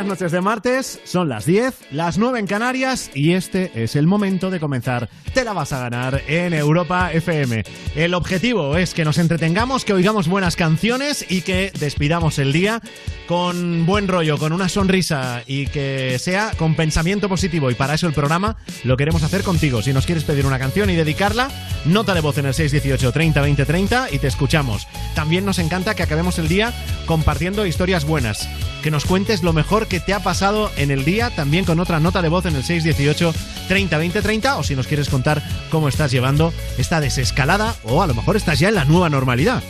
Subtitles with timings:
[0.00, 4.06] Buenas noches de martes, son las 10, las 9 en Canarias y este es el
[4.06, 5.10] momento de comenzar.
[5.34, 7.64] Te la vas a ganar en Europa FM.
[7.94, 12.80] El objetivo es que nos entretengamos, que oigamos buenas canciones y que despidamos el día
[13.26, 17.70] con buen rollo, con una sonrisa y que sea con pensamiento positivo.
[17.70, 19.82] Y para eso el programa lo queremos hacer contigo.
[19.82, 21.50] Si nos quieres pedir una canción y dedicarla,
[21.84, 24.88] nota de voz en el 618 30 20 30 y te escuchamos.
[25.14, 26.72] También nos encanta que acabemos el día
[27.04, 28.48] compartiendo historias buenas.
[28.82, 32.00] Que nos cuentes lo mejor que te ha pasado en el día, también con otra
[32.00, 33.34] nota de voz en el 618
[33.68, 38.06] 30 20 30 o si nos quieres contar cómo estás llevando esta desescalada o a
[38.06, 39.62] lo mejor estás ya en la nueva normalidad.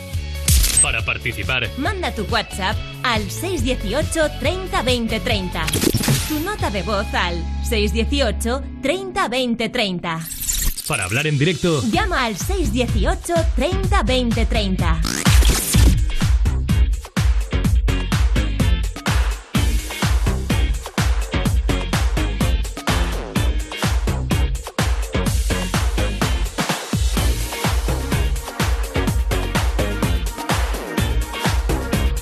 [0.81, 5.65] Para participar, Manda tu WhatsApp al 618 30 20 30.
[6.29, 7.35] Tu nota de voz al
[7.67, 10.19] 618 30 20 30.
[10.87, 15.01] para hablar en directo, Llama al 618 30 20 30.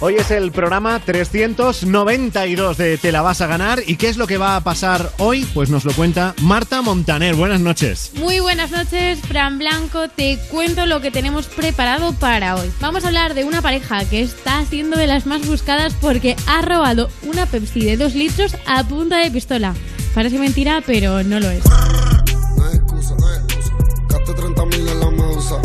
[0.02, 3.83] Hoy es el programa 392 de Te la vas a ganar.
[3.86, 5.44] ¿Y qué es lo que va a pasar hoy?
[5.53, 7.36] Pues nos lo cuenta Marta Montaner.
[7.36, 8.11] Buenas noches.
[8.16, 10.08] Muy buenas noches, Fran Blanco.
[10.08, 12.72] Te cuento lo que tenemos preparado para hoy.
[12.80, 16.61] Vamos a hablar de una pareja que está siendo de las más buscadas porque ha
[16.61, 19.75] robado una Pepsi de 2 litros a punta de pistola.
[20.16, 21.66] Parece mentira, pero no lo es.
[21.66, 23.73] No hay excusa, no hay excusa.
[24.08, 25.56] Gasté 30 mil en la medusa.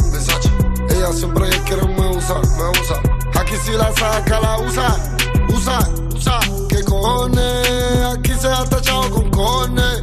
[0.90, 3.13] Ella siempre quiere me usa, me usa.
[3.54, 4.96] Aquí si la saca, la usa.
[5.48, 5.78] Usa,
[6.12, 6.40] usa.
[6.68, 7.68] ¿Qué cojones?
[8.18, 10.02] Aquí se ha tachado con cojones.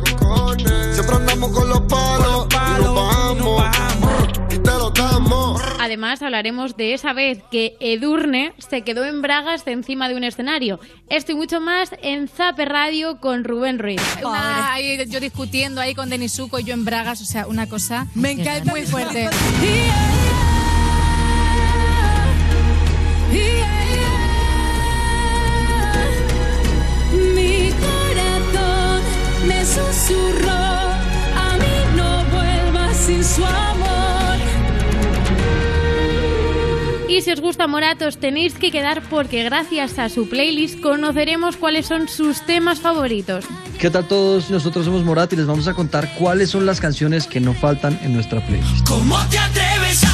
[0.93, 2.47] Siempre andamos con los palos.
[2.49, 4.29] y nos bajamos.
[4.51, 5.61] Y te lo damos.
[5.81, 10.23] Además, hablaremos de esa vez que Edurne se quedó en bragas de encima de un
[10.23, 10.79] escenario.
[11.09, 14.01] Esto y mucho más en Zape Radio con Rubén Ruiz.
[14.23, 18.07] Una- ahí yo discutiendo ahí con Denisuco y yo en Bragas, o sea, una cosa
[18.15, 19.29] me encanta muy fuerte.
[37.21, 42.07] Si os gusta Moratos tenéis que quedar porque gracias a su playlist conoceremos cuáles son
[42.07, 43.45] sus temas favoritos.
[43.79, 44.49] ¿Qué tal todos?
[44.49, 47.99] Nosotros somos Morat y les vamos a contar cuáles son las canciones que no faltan
[48.01, 48.87] en nuestra playlist.
[48.87, 50.10] ¿Cómo te atreves a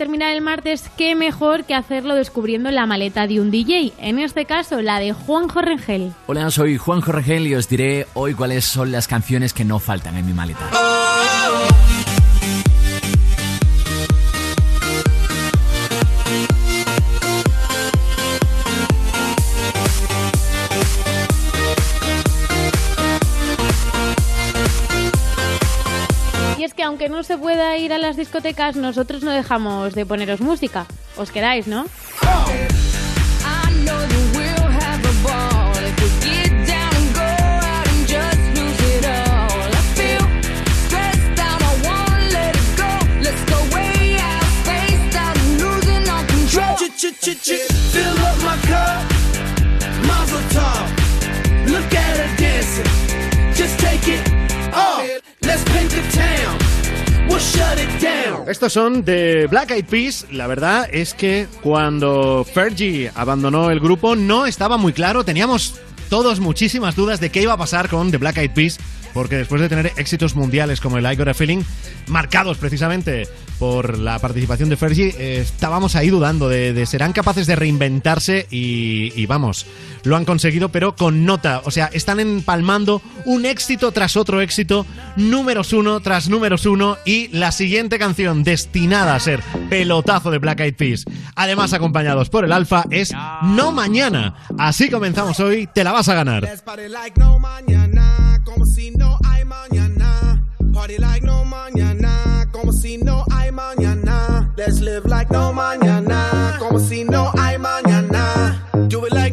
[0.00, 4.46] terminar el martes, qué mejor que hacerlo descubriendo la maleta de un DJ, en este
[4.46, 6.14] caso la de Juanjo Rengel.
[6.26, 10.16] Hola, soy Juanjo Regel y os diré hoy cuáles son las canciones que no faltan
[10.16, 10.70] en mi maleta.
[26.60, 30.04] Y es que aunque no se pueda ir a las discotecas, nosotros no dejamos de
[30.04, 30.84] poneros música.
[31.16, 31.86] Os quedáis, ¿no?
[47.42, 48.29] I
[58.46, 60.26] Estos son de Black Eyed Peas.
[60.30, 65.24] La verdad es que cuando Fergie abandonó el grupo no estaba muy claro.
[65.24, 65.74] Teníamos
[66.08, 68.78] todos muchísimas dudas de qué iba a pasar con The Black Eyed Peas.
[69.14, 71.62] Porque después de tener éxitos mundiales como el I Got a Feeling,
[72.08, 73.28] marcados precisamente
[73.60, 79.26] por la participación de Fergie, eh, estábamos ahí dudando de, serán capaces de reinventarse y,
[79.26, 79.66] vamos,
[80.02, 81.60] lo han conseguido, pero con nota.
[81.66, 84.86] O sea, están empalmando un éxito tras otro éxito,
[85.16, 90.60] números uno tras números uno, y la siguiente canción destinada a ser pelotazo de Black
[90.60, 91.04] Eyed Peas,
[91.36, 93.12] además acompañados por el Alfa, es
[93.42, 94.36] No Mañana.
[94.58, 96.48] Así comenzamos hoy, te la vas a ganar.
[100.72, 101.99] Party like no mañana,
[102.60, 104.52] como si no hay mañana.
[104.56, 108.66] Let's live like no mañana, como si no hay mañana.
[108.88, 109.29] Do it like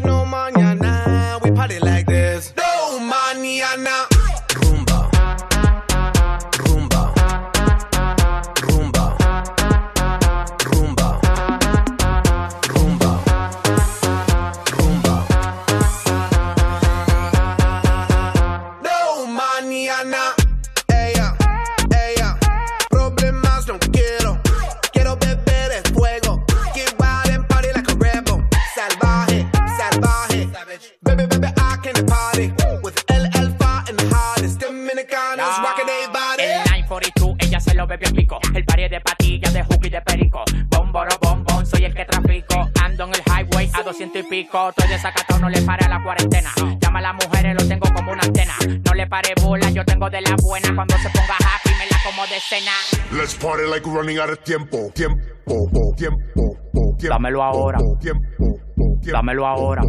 [37.88, 38.40] lo a pico.
[38.54, 40.44] El party de patillas, de hook y de perico.
[40.70, 42.70] Bomboro, bombón, soy el que trafico.
[42.84, 44.70] Ando en el highway a 200 y pico.
[44.70, 46.52] Estoy desacatado, no le pare la cuarentena.
[46.82, 48.54] Llama a las mujeres, lo tengo como una antena.
[48.86, 50.76] No le pare bola, yo tengo de la buena.
[50.76, 52.72] Cuando se ponga happy, me la como de cena.
[53.12, 54.92] Let's party like running out of tiempo.
[54.94, 55.22] Tiempo,
[55.96, 56.58] tiempo, tiempo.
[57.00, 57.80] Dámelo ahora.
[59.02, 59.82] Dámelo ahora.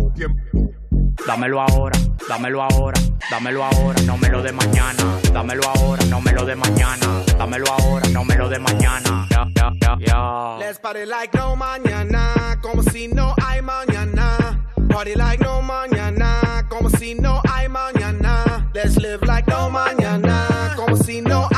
[1.27, 1.99] Dámelo ahora,
[2.29, 3.01] dámelo ahora,
[3.31, 5.19] dámelo ahora, no me lo de mañana.
[5.33, 7.23] Dámelo ahora, no me lo de mañana.
[7.37, 9.27] Dámelo ahora, no me lo de mañana.
[9.31, 10.57] Ya, ya, ya.
[10.59, 14.65] Let's party like no mañana, como si no hay mañana.
[14.89, 18.71] Party like no mañana, como si no hay mañana.
[18.73, 21.58] Let's live like no mañana, como si no hay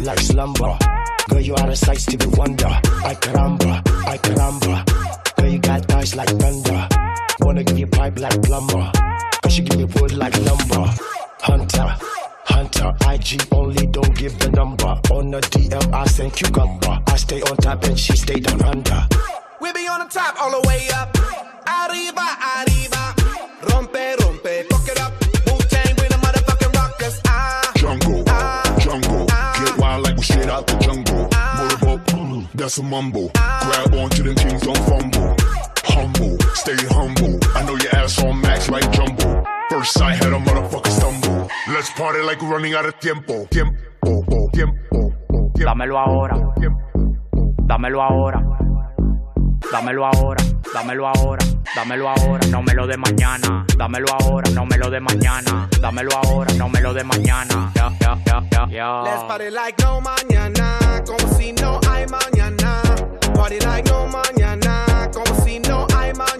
[0.00, 0.78] Overnight like slumber.
[1.28, 2.66] Girl, you out of sight, Stevie Wonder.
[2.66, 5.36] I caramba, I caramba.
[5.36, 6.88] Girl, you got thighs like thunder.
[7.40, 8.90] Wanna give you pipe like plumber.
[9.42, 10.90] Cause you give me wood like lumber.
[11.42, 11.96] Hunter,
[12.44, 12.92] hunter.
[13.08, 14.88] IG only, don't give the number.
[15.12, 17.02] On the DM, I send cucumber.
[17.06, 19.06] I stay on top and she stay down under.
[19.60, 21.14] We be on the top all the way up.
[21.66, 22.26] Arriba,
[22.56, 23.19] arriba.
[32.54, 33.30] That's a mumble.
[33.34, 35.36] Grab onto them things, don't fumble.
[35.84, 37.38] Humble, stay humble.
[37.54, 39.44] I know your ass on max like jumbo.
[39.70, 41.48] First sight had a motherfucker stumble.
[41.68, 43.46] Let's party like we're running out of tiempo.
[43.46, 45.12] Tiempo, tiempo.
[45.54, 46.34] Dámelo ahora.
[47.66, 48.59] Dámelo ahora.
[49.72, 50.42] Dámelo ahora,
[50.74, 51.46] dámelo ahora,
[51.76, 53.64] dámelo ahora, no me lo de mañana.
[53.78, 55.68] Dámelo ahora, no me lo de mañana.
[55.80, 57.70] Dámelo ahora, no me lo de mañana.
[57.76, 58.18] Ya, ya,
[58.68, 59.02] ya.
[59.04, 60.78] let's party like no mañana.
[61.06, 62.82] Como si no hay mañana.
[63.32, 65.08] Party like no mañana.
[65.12, 66.39] Como si no hay mañana.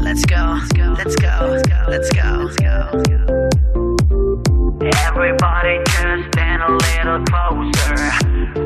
[0.00, 0.58] Let's go,
[0.96, 1.56] let's go,
[1.88, 2.50] let's go.
[5.06, 7.96] Everybody just stand a little closer.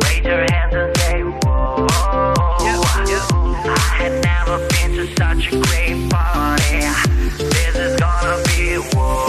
[0.04, 1.86] Raise your hands and say, whoa.
[3.98, 6.80] I never been to such a great party.
[7.38, 9.25] This is gonna be whoa.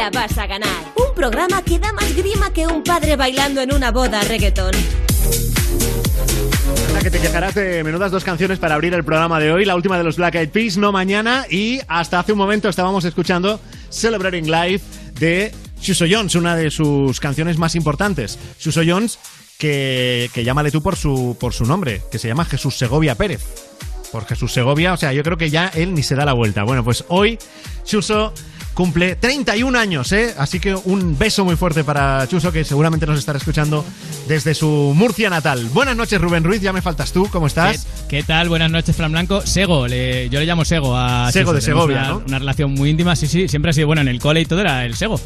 [0.00, 0.94] La vas a ganar.
[0.96, 4.72] Un programa que da más grima que un padre bailando en una boda reggaetón.
[7.02, 9.66] Que te quejarás de menudas dos canciones para abrir el programa de hoy.
[9.66, 11.44] La última de los Black Eyed Peas, no mañana.
[11.50, 14.84] Y hasta hace un momento estábamos escuchando Celebrating Life
[15.18, 15.52] de
[15.82, 18.38] Chuso Jones, una de sus canciones más importantes.
[18.58, 19.18] Chuso Jones,
[19.58, 23.42] que, llámale tú por su, por su nombre, que se llama Jesús Segovia Pérez.
[24.12, 26.64] Por Jesús Segovia, o sea, yo creo que ya él ni se da la vuelta.
[26.64, 27.38] Bueno, pues hoy
[27.84, 28.32] Chuso
[28.74, 30.34] cumple 31 años, ¿eh?
[30.38, 33.84] Así que un beso muy fuerte para Chuso, que seguramente nos estará escuchando
[34.28, 35.66] desde su Murcia natal.
[35.72, 37.86] Buenas noches, Rubén Ruiz, ya me faltas tú, ¿cómo estás?
[38.08, 38.48] ¿Qué, qué tal?
[38.48, 39.42] Buenas noches, Fran Blanco.
[39.46, 41.54] Sego, le- yo le llamo Sego a Sego Chuso.
[41.56, 42.22] de Segovia, una, ¿no?
[42.26, 43.48] Una relación muy íntima, sí, sí.
[43.48, 45.20] Siempre ha sido, bueno, en el cole y todo era el Sego.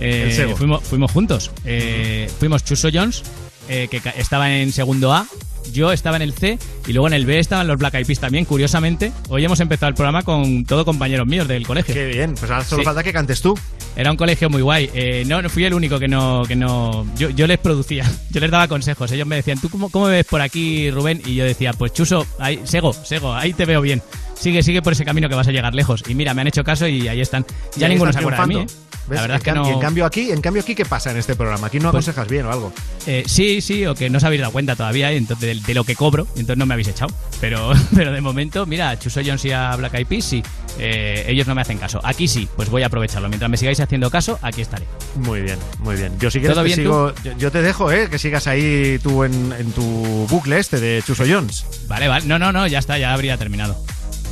[0.00, 0.56] Eh, El Sego.
[0.56, 1.50] Fuimos, fuimos juntos.
[1.64, 3.22] Eh, fuimos Chuso Jones,
[3.68, 5.26] eh, que estaba en segundo A.
[5.72, 8.20] Yo estaba en el C y luego en el B estaban los Black Eyed Peas
[8.20, 9.12] también, curiosamente.
[9.30, 11.94] Hoy hemos empezado el programa con todo compañeros míos del colegio.
[11.94, 12.84] Qué bien, pues ahora solo Sí.
[12.84, 13.58] falta que cantes tú.
[13.96, 14.90] Era un colegio muy guay.
[14.92, 16.42] Eh, no, no fui el único que no.
[16.46, 19.10] Que no yo, yo les producía, yo les daba consejos.
[19.12, 21.22] Ellos me decían, ¿tú cómo, cómo me ves por aquí, Rubén?
[21.24, 24.02] Y yo decía, pues Chuso, ahí, Sego, Sego, ahí te veo bien.
[24.34, 26.02] Sigue, sigue por ese camino que vas a llegar lejos.
[26.08, 27.46] Y mira, me han hecho caso y ahí están.
[27.76, 28.60] Ya ninguno se acuerda de mí.
[28.60, 28.66] ¿eh?
[29.10, 29.68] La verdad en, que no.
[29.68, 31.66] y en cambio aquí, en cambio aquí, ¿qué pasa en este programa?
[31.66, 32.72] Aquí no Pues- aconsejas bien o algo.
[33.06, 35.84] Eh, sí, sí, o que no os habéis dado cuenta todavía entonces, de, de lo
[35.84, 37.12] que cobro, entonces no me habéis echado.
[37.40, 40.42] Pero, pero de momento, mira, a Chuso Jones y a Black Eyed Peas, sí.
[40.78, 42.00] Eh, ellos no me hacen caso.
[42.02, 43.28] Aquí sí, pues voy a aprovecharlo.
[43.28, 44.86] Mientras me sigáis haciendo caso, aquí estaré.
[45.16, 46.12] Muy bien, muy bien.
[46.18, 48.08] Yo si quieres ¿Todo te bien sigo, yo, yo te dejo, ¿eh?
[48.10, 49.82] Que sigas ahí tú en, en tu
[50.28, 51.64] bucle este de Chuso Jones.
[51.86, 52.26] Vale, vale.
[52.26, 53.76] No, no, no, ya está, ya habría terminado.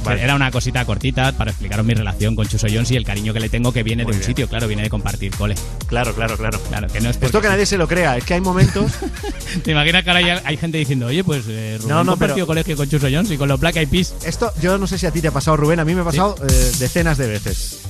[0.04, 0.22] Vale.
[0.22, 3.40] Era una cosita cortita para explicaros mi relación con Chuso Jones y el cariño que
[3.40, 4.26] le tengo que viene Muy de un bien.
[4.26, 5.54] sitio, claro, viene de compartir cole.
[5.86, 6.60] Claro, claro, claro.
[6.68, 8.90] Claro, que no es Esto que nadie se lo crea, es que hay momentos.
[9.62, 12.34] ¿Te imaginas que ahora hay, hay gente diciendo, oye, pues eh, Rubén No, no, compartió
[12.36, 14.14] pero- colegio con Chuso Jones y con los Black Eyed Peas?
[14.24, 16.04] Esto, yo no sé si a ti te ha pasado, Rubén, a mí me ha
[16.04, 17.80] pasado eh, decenas de veces.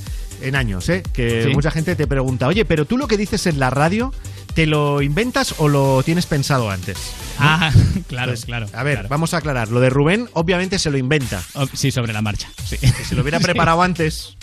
[0.42, 1.02] En años, ¿eh?
[1.12, 1.50] Que Sí.
[1.50, 4.12] mucha gente te pregunta, oye, pero tú lo que dices en la radio,
[4.54, 6.96] ¿te lo inventas o lo tienes pensado antes?
[7.38, 7.44] ¿No?
[7.46, 7.72] Ah,
[8.08, 8.66] claro, Entonces, claro.
[8.72, 9.08] A ver, claro.
[9.08, 9.68] vamos a aclarar.
[9.68, 11.42] Lo de Rubén, obviamente se lo inventa.
[11.54, 12.48] Oh, sí, sobre la marcha.
[12.64, 12.76] Sí.
[12.78, 13.44] Que si lo hubiera Sí.
[13.44, 14.36] preparado antes.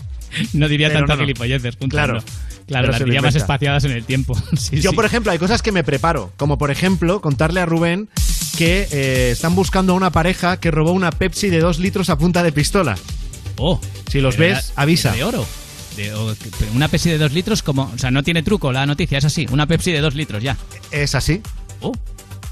[0.53, 1.75] No diría tantas no, gilipolleces.
[1.89, 2.21] Claro.
[2.67, 4.37] Claro, las diría más espaciadas en el tiempo.
[4.55, 4.95] Sí, Yo, sí.
[4.95, 6.31] por ejemplo, hay cosas que me preparo.
[6.37, 8.09] Como por ejemplo, contarle a Rubén
[8.59, 12.17] que eh, están buscando a una pareja que robó una Pepsi de dos litros a
[12.19, 12.95] punta de pistola.
[13.57, 15.09] Oh, Si los ves, era- avisa.
[15.09, 15.45] era De oro.
[15.95, 17.83] De- o- pero una Pepsi de dos litros, como.
[17.93, 19.45] O sea, no tiene truco la noticia, es así.
[19.51, 20.57] Una Pepsi de dos litros ya.
[20.91, 21.41] Es así.
[21.81, 21.93] Oh.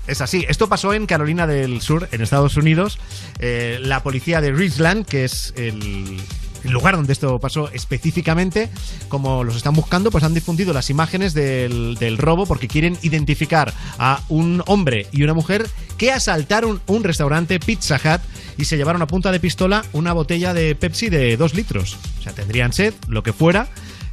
[0.08, 0.46] Es así.
[0.48, 2.98] Esto pasó en Carolina del Sur, en Estados Unidos.
[3.40, 6.18] Eh, la policía de Richland, que es el,
[6.64, 8.70] el lugar donde esto pasó específicamente,
[9.10, 13.74] como los están buscando, pues han difundido las imágenes del, del robo porque quieren identificar
[14.00, 15.68] a un hombre y una mujer
[15.98, 18.22] que asaltaron un restaurante Pizza Hut
[18.58, 21.98] y se llevaron a punta de pistola una botella de Pepsi de dos litros.
[22.20, 23.68] O sea, tendrían sed, lo que fuera.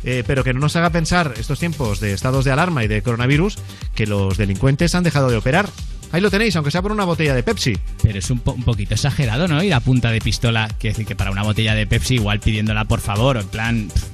[0.06, 3.00] eh, pero que no nos haga pensar estos tiempos de estados de alarma y de
[3.00, 3.56] coronavirus
[3.94, 5.66] que los delincuentes han dejado de operar.
[6.12, 7.72] Ahí lo tenéis, aunque sea por una botella de Pepsi.
[8.02, 9.62] Pero es un, po- un poquito exagerado, ¿no?
[9.62, 10.68] Ir a punta de pistola.
[10.78, 13.88] Quiere decir que para una botella de Pepsi, igual pidiéndola por favor, o en plan.
[13.92, 14.04] pff,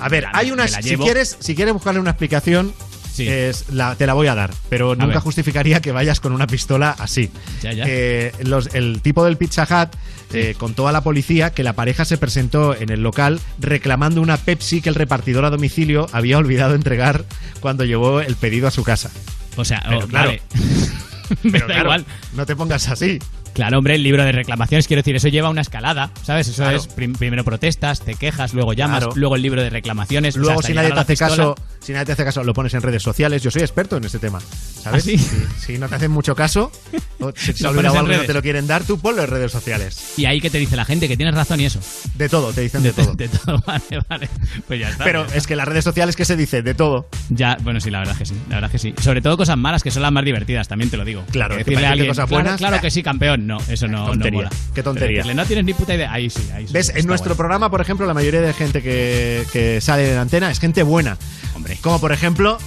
[0.00, 0.64] A ver, la- hay una.
[0.66, 2.72] me la Si quieres, si quieres buscarle una explicación,
[3.18, 4.50] es la, te la voy a dar.
[4.68, 7.30] Pero nunca justificaría que vayas con una pistola así.
[7.62, 7.84] Ya, ya.
[7.86, 9.94] Eh, los- el tipo del Pizza Hut
[10.32, 14.36] eh, contó a la policía que la pareja se presentó en el local reclamando una
[14.36, 17.24] Pepsi que el repartidor a domicilio había olvidado entregar
[17.60, 19.10] cuando llevó el pedido a su casa.
[19.56, 20.42] O sea, Pero oh, claro, vale.
[21.50, 22.06] Pero claro, igual.
[22.34, 23.18] no te pongas así.
[23.60, 26.48] Claro, hombre, el libro de reclamaciones, quiero decir, eso lleva una escalada, ¿sabes?
[26.48, 26.78] Eso Claro.
[26.78, 29.12] es prim- primero protestas, te quejas, luego llamas, Claro.
[29.16, 30.34] luego el libro de reclamaciones.
[30.34, 31.30] o sea, Luego, si nadie te hace pistola.
[31.36, 33.42] caso, si nadie te hace caso, lo pones en redes sociales.
[33.42, 34.40] Yo soy experto en este tema.
[34.40, 35.04] ¿Sabes?
[35.04, 35.18] ¿Ah, sí?
[35.18, 35.36] Si,
[35.74, 36.72] si no te hacen mucho caso,
[37.20, 40.14] o si te olvidado algo no te lo quieren dar, tú ponlo en redes sociales.
[40.16, 41.80] Y ahí que te dice la gente que tienes razón y eso.
[42.14, 43.12] De todo, te dicen de, todo.
[43.20, 44.28] De todo, vale, vale.
[44.66, 45.04] Pues ya está.
[45.04, 46.62] Pero ya es que las redes sociales, ¿qué se dice?
[46.62, 47.08] De todo.
[47.28, 48.94] Ya, bueno, sí, la verdad es que sí, la verdad es que sí.
[49.02, 51.24] Sobre todo cosas malas que son las más divertidas, también te lo digo.
[51.30, 52.80] Claro, que decirle a parece que alguien, cosas buenas, claro eh.
[52.80, 54.50] que sí, campeón, no, eso no, no tontería, mola.
[54.74, 55.18] qué tontería.
[55.18, 56.72] Decirle, no tienes ni puta idea, ahí sí, ahí sí.
[56.72, 56.92] ¿Ves?
[56.94, 57.38] En nuestro guay.
[57.38, 61.18] programa, por ejemplo, la mayoría de gente que, que sale en antena es gente buena.
[61.54, 61.76] Hombre.
[61.82, 62.58] Como por ejemplo,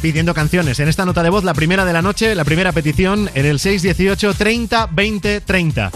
[0.00, 0.78] pidiendo canciones.
[0.80, 3.58] En esta nota de voz, la primera de la noche, la primera petición en el
[3.58, 5.90] 618 30 20 30.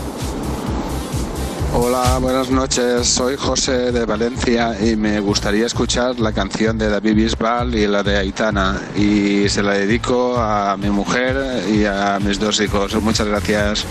[1.75, 3.07] Hola, buenas noches.
[3.07, 8.02] Soy José de Valencia y me gustaría escuchar la canción de David Bisbal y la
[8.02, 8.79] de Aitana.
[8.95, 12.95] Y se la dedico a mi mujer y a mis dos hijos.
[13.00, 13.87] Muchas gracias.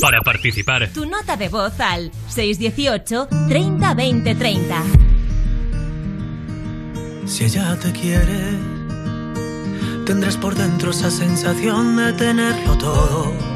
[0.00, 4.82] Para participar, Tu nota de voz al 618 30 20 30.
[7.26, 8.56] Si ella te quiere,
[10.06, 13.55] tendrás por dentro esa sensación de tenerlo todo.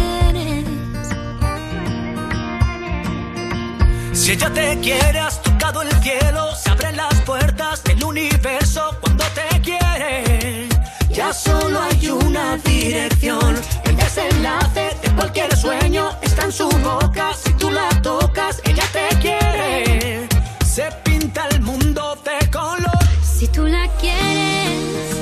[4.13, 9.23] Si ella te quiere, has tocado el cielo, se abren las puertas del universo cuando
[9.33, 10.67] te quiere.
[11.09, 17.31] Ya solo hay una dirección, el desenlace de cualquier sueño está en su boca.
[17.41, 20.27] Si tú la tocas, ella te quiere.
[20.65, 22.99] Se pinta el mundo de color.
[23.23, 25.15] Si tú la quieres,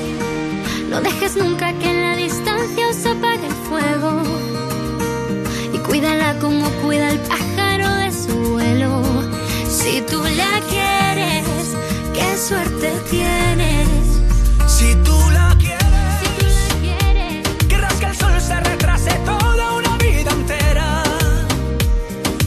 [0.88, 4.22] no dejes nunca que en la distancia os apague el fuego.
[5.72, 7.49] Y cuídala como cuida el pájaro
[9.68, 11.46] Si tú la quieres,
[12.12, 13.88] qué suerte tienes.
[14.66, 21.02] Si tú la quieres, querrás que el sol se retrase toda una vida entera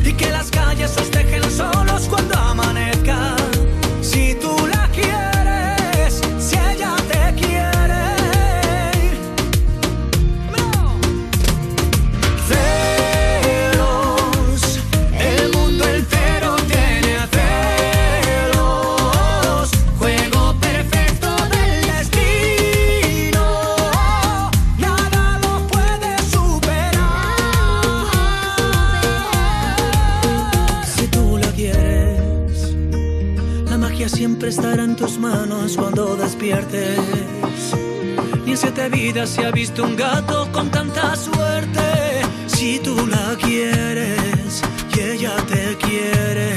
[0.03, 2.62] y que las calles os dejen solos cuando amanezca.
[38.45, 41.81] Ni en siete vidas se ha visto un gato con tanta suerte.
[42.45, 44.61] Si tú la quieres
[44.95, 46.55] y ella te quiere.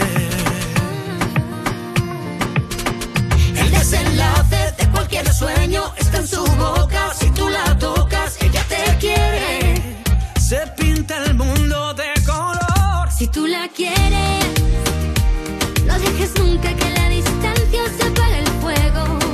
[3.56, 7.14] El desenlace de cualquier sueño está en su boca.
[7.18, 9.96] Si tú la tocas, ella te quiere.
[10.38, 13.10] Se pinta el mundo de color.
[13.10, 14.44] Si tú la quieres,
[15.86, 19.25] no dejes nunca que la distancia se apague el fuego.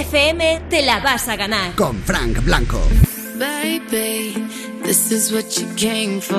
[0.00, 1.74] FM te la vas a ganar.
[1.74, 2.80] Con Frank Blanco.
[3.38, 4.32] Baby,
[4.82, 6.36] this is what you came for.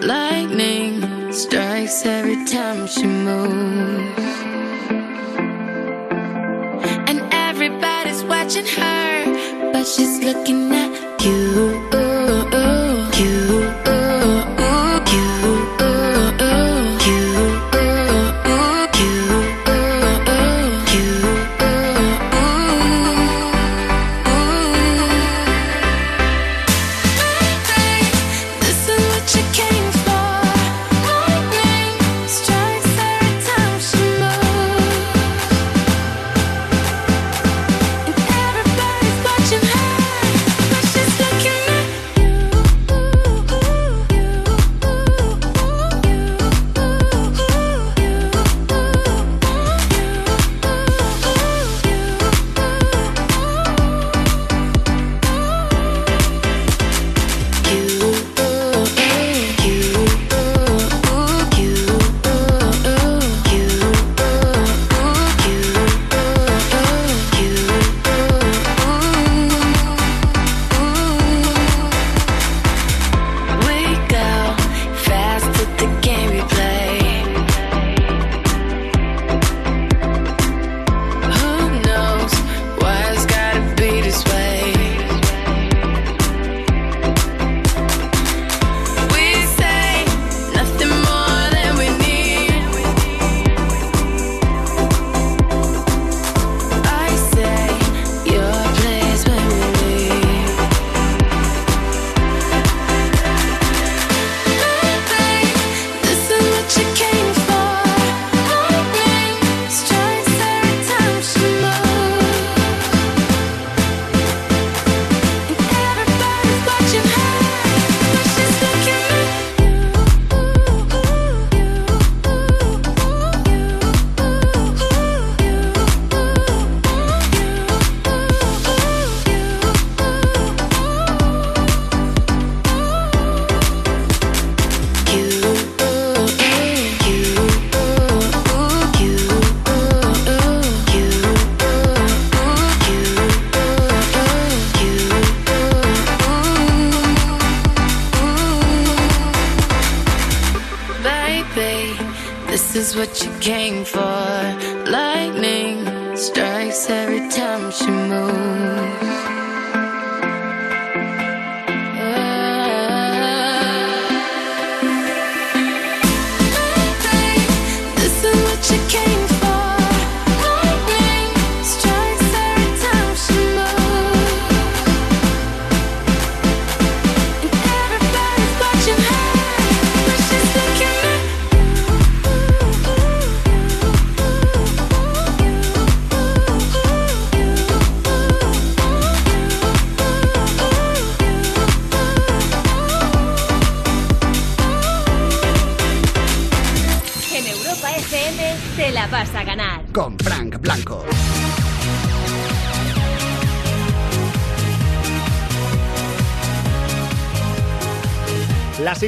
[0.00, 4.18] Lightning strikes every time she moves.
[7.06, 11.30] And everybody's watching her, but she's looking at you.
[11.30, 11.89] You.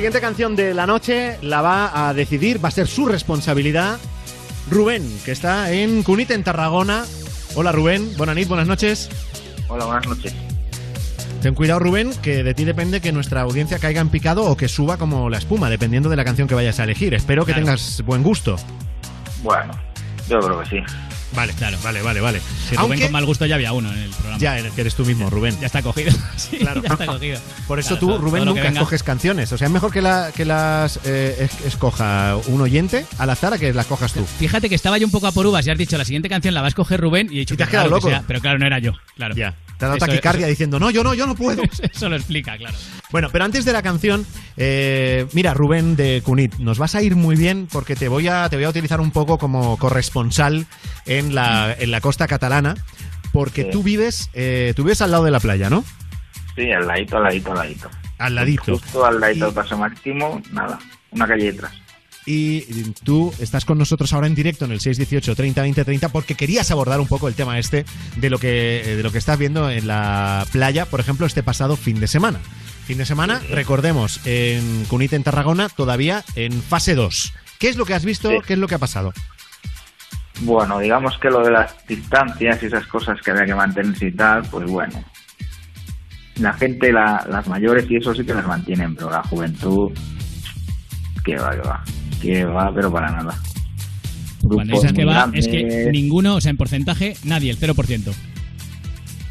[0.03, 4.01] Siguiente canción de la noche la va a decidir, va a ser su responsabilidad,
[4.69, 7.05] Rubén, que está en Cunit, en Tarragona.
[7.55, 9.09] Hola Rubén, buenas noches, buenas noches.
[9.69, 10.35] Hola, buenas noches.
[11.41, 14.67] Ten cuidado Rubén, que de ti depende que nuestra audiencia caiga en picado o que
[14.67, 17.15] suba como la espuma, dependiendo de la canción que vayas a elegir.
[17.15, 17.67] Espero que Claro.
[17.67, 18.57] tengas buen gusto.
[19.45, 19.73] Bueno,
[20.29, 20.77] yo creo que sí.
[21.37, 22.41] Vale, claro, vale, vale, vale.
[22.77, 24.39] Si Rubén con mal gusto ya había uno en el programa.
[24.39, 25.57] Ya que eres tú mismo, Rubén.
[25.61, 26.13] Ya está cogido.
[26.37, 26.83] Sí, Claro.
[26.83, 27.39] ya está cogido.
[27.67, 29.53] Por eso Claro, tú, todo- Rubén, todo nunca escoges canciones.
[29.53, 33.53] O sea, es mejor que, la, que las eh, es- escoja un oyente al azar
[33.55, 34.25] a que las cojas tú.
[34.39, 36.55] Fíjate que estaba yo un poco a por uvas y has dicho la siguiente canción
[36.55, 38.09] la va a escoger Rubén y he dicho Y te has quedado que loco.
[38.09, 38.93] sea, pero claro, no era yo.
[39.17, 39.35] Claro.
[39.37, 39.55] Ya.
[39.79, 41.63] Te ha dado taquicardia diciendo, no, yo no, yo no puedo.
[41.93, 42.77] Eso lo explica, claro.
[43.13, 47.15] Bueno, pero antes de la canción, eh, mira, Rubén de Cunit, nos vas a ir
[47.15, 50.67] muy bien porque te voy a, te voy a utilizar un poco como corresponsal
[51.07, 52.75] en la, en la costa catalana,
[53.33, 53.69] porque Sí.
[53.71, 55.85] tú vives, eh, tú vives al lado de la playa, ¿no?
[56.57, 57.91] Sí, al ladito, al ladito, al ladito.
[58.19, 58.63] Al ladito.
[58.79, 60.79] Justo al ladito del paso marítimo, nada,
[61.11, 61.73] una calle detrás.
[62.25, 62.61] Y
[63.05, 66.71] tú estás con nosotros ahora en directo en el 618 30 20 30 porque querías
[66.71, 67.85] abordar un poco el tema este
[68.17, 71.77] de lo que de lo que estás viendo en la playa, por ejemplo, este pasado
[71.77, 72.39] fin de semana.
[72.87, 77.33] Fin de semana, recordemos, en Cunita en Tarragona todavía en fase 2.
[77.59, 78.29] ¿Qué es lo que has visto?
[78.29, 78.37] Sí.
[78.47, 79.13] ¿Qué es lo que ha pasado?
[80.41, 84.13] Bueno, digamos que lo de las distancias y esas cosas que había que mantenerse y
[84.13, 85.03] tal, pues bueno.
[86.37, 89.93] La gente, la- las mayores y eso sí que las mantienen, pero la juventud,
[91.25, 91.85] que va, que va.
[92.21, 93.39] Que va, pero para nada.
[94.43, 95.93] Cuando dices que va, es que grandes.
[95.93, 98.13] ninguno, o sea, en porcentaje, nadie, el 0%.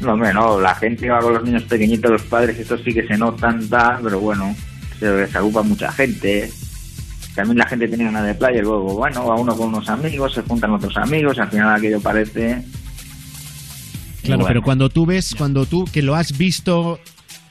[0.02, 3.06] No, hombre, no, la gente va con los niños pequeñitos, los padres, estos sí que
[3.06, 4.54] se notan, tal, pero bueno,
[4.98, 6.50] se, se mucha gente.
[7.34, 10.34] También la gente tiene ganas de playa y luego, bueno, va uno con unos amigos,
[10.34, 12.62] se juntan otros amigos, al final aquello parece...
[14.22, 14.44] Claro, bueno.
[14.46, 17.00] pero cuando tú ves, cuando tú que lo has visto,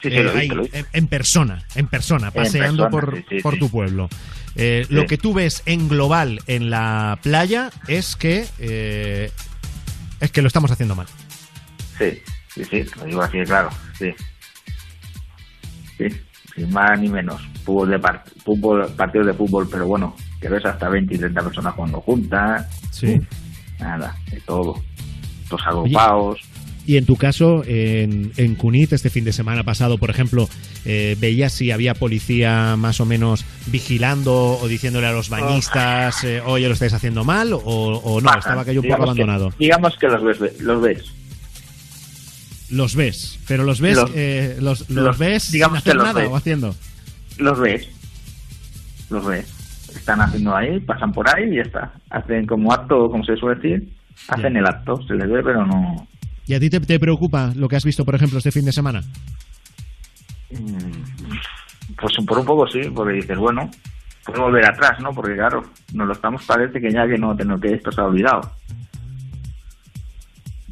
[0.02, 0.78] Sí, sí, lo he ahí, visto, lo he visto.
[0.78, 4.10] En, en persona, en persona, paseando persona, por, sí, por tu pueblo.
[4.56, 9.32] Eh, Lo que tú ves en global en la playa es que eh,
[10.20, 11.08] es que lo estamos haciendo mal.
[11.98, 12.22] Sí,
[12.54, 14.12] sí, sí, lo digo así, claro, sí.
[15.98, 16.08] Sí,
[16.56, 17.42] sin más ni menos.
[17.64, 21.42] Fútbol de par- fútbol, partidos de fútbol, pero bueno, que ves hasta 20 y 30
[21.44, 22.68] personas jugando juntas.
[22.92, 23.20] Sí.
[23.80, 24.76] Nada, de todo.
[25.50, 26.40] Los agrupados.
[26.88, 30.50] Y en tu caso, en, en Cunit, este fin de semana pasado, por ejemplo,
[30.84, 36.42] eh, ¿veías si había policía más o menos vigilando o diciéndole a los bañistas, eh,
[36.44, 37.54] oye, lo estáis haciendo mal?
[37.54, 38.26] ¿O, o no?
[38.26, 38.40] Pasan.
[38.40, 39.50] Estaba aquello un poco que- abandonado.
[39.60, 41.14] digamos que los ves, los ves.
[42.72, 45.98] Los ves, pero los ves, Los- eh, los, los los- ves sin digamos hacer que
[45.98, 46.30] los nada ves.
[46.30, 46.76] o haciendo.
[47.38, 47.88] Los ves.
[49.10, 49.90] Los ves.
[49.96, 51.92] Están haciendo ahí, pasan por ahí y ya está.
[52.10, 53.90] Hacen como acto, como se suele decir,
[54.30, 55.02] hacen el acto.
[55.06, 56.08] Se les ve, pero no.
[56.48, 58.72] ¿Y a ti te, te preocupa lo que has visto, por ejemplo, este fin de
[58.72, 59.02] semana?
[60.52, 63.70] Mm, Pues por un poco sí, porque dices, bueno,
[64.26, 65.12] pues volver atrás, ¿no?
[65.14, 68.00] Porque claro, nos lo estamos parece que ya que no, que no- que esto se
[68.02, 68.50] ha olvidado.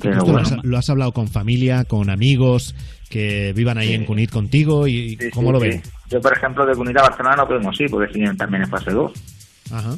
[0.01, 2.75] Pero ¿Esto lo, has, lo has hablado con familia, con amigos
[3.09, 5.67] que vivan ahí en Cunit contigo y sí, cómo sí, lo sí.
[5.67, 5.81] ven?
[6.09, 9.11] Yo, por ejemplo, de Comunidad Barcelona no podemos ir, porque siguen también en fase 2.
[9.71, 9.95] Ajá.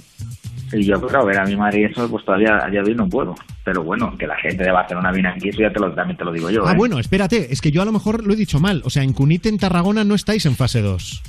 [0.73, 2.95] Y yo, claro, ver a mi madre y eso, pues todavía a día de hoy
[2.95, 3.35] no puedo.
[3.63, 6.23] Pero bueno, que la gente de Barcelona viene aquí, eso ya te lo, también te
[6.23, 6.65] lo digo yo.
[6.65, 6.77] Ah, ¿eh?
[6.77, 8.81] bueno, espérate, es que yo a lo mejor lo he dicho mal.
[8.85, 11.23] O sea, en Cunit, en Tarragona, no estáis en fase 2.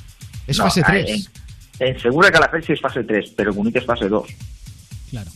[0.46, 1.30] Es No, fase ah, 3.
[1.80, 4.28] En, en Segura que la fecha es fase 3, pero Cunit es fase 2.
[5.10, 5.30] Claro.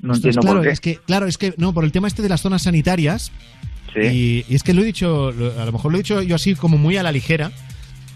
[0.00, 0.72] No Ostras, entiendo claro, por qué.
[0.72, 3.32] Es que, claro, es que, no, por el tema este de las zonas sanitarias.
[4.12, 6.54] Y, y es que lo he dicho, a lo mejor lo he dicho yo así
[6.54, 7.50] como muy a la ligera.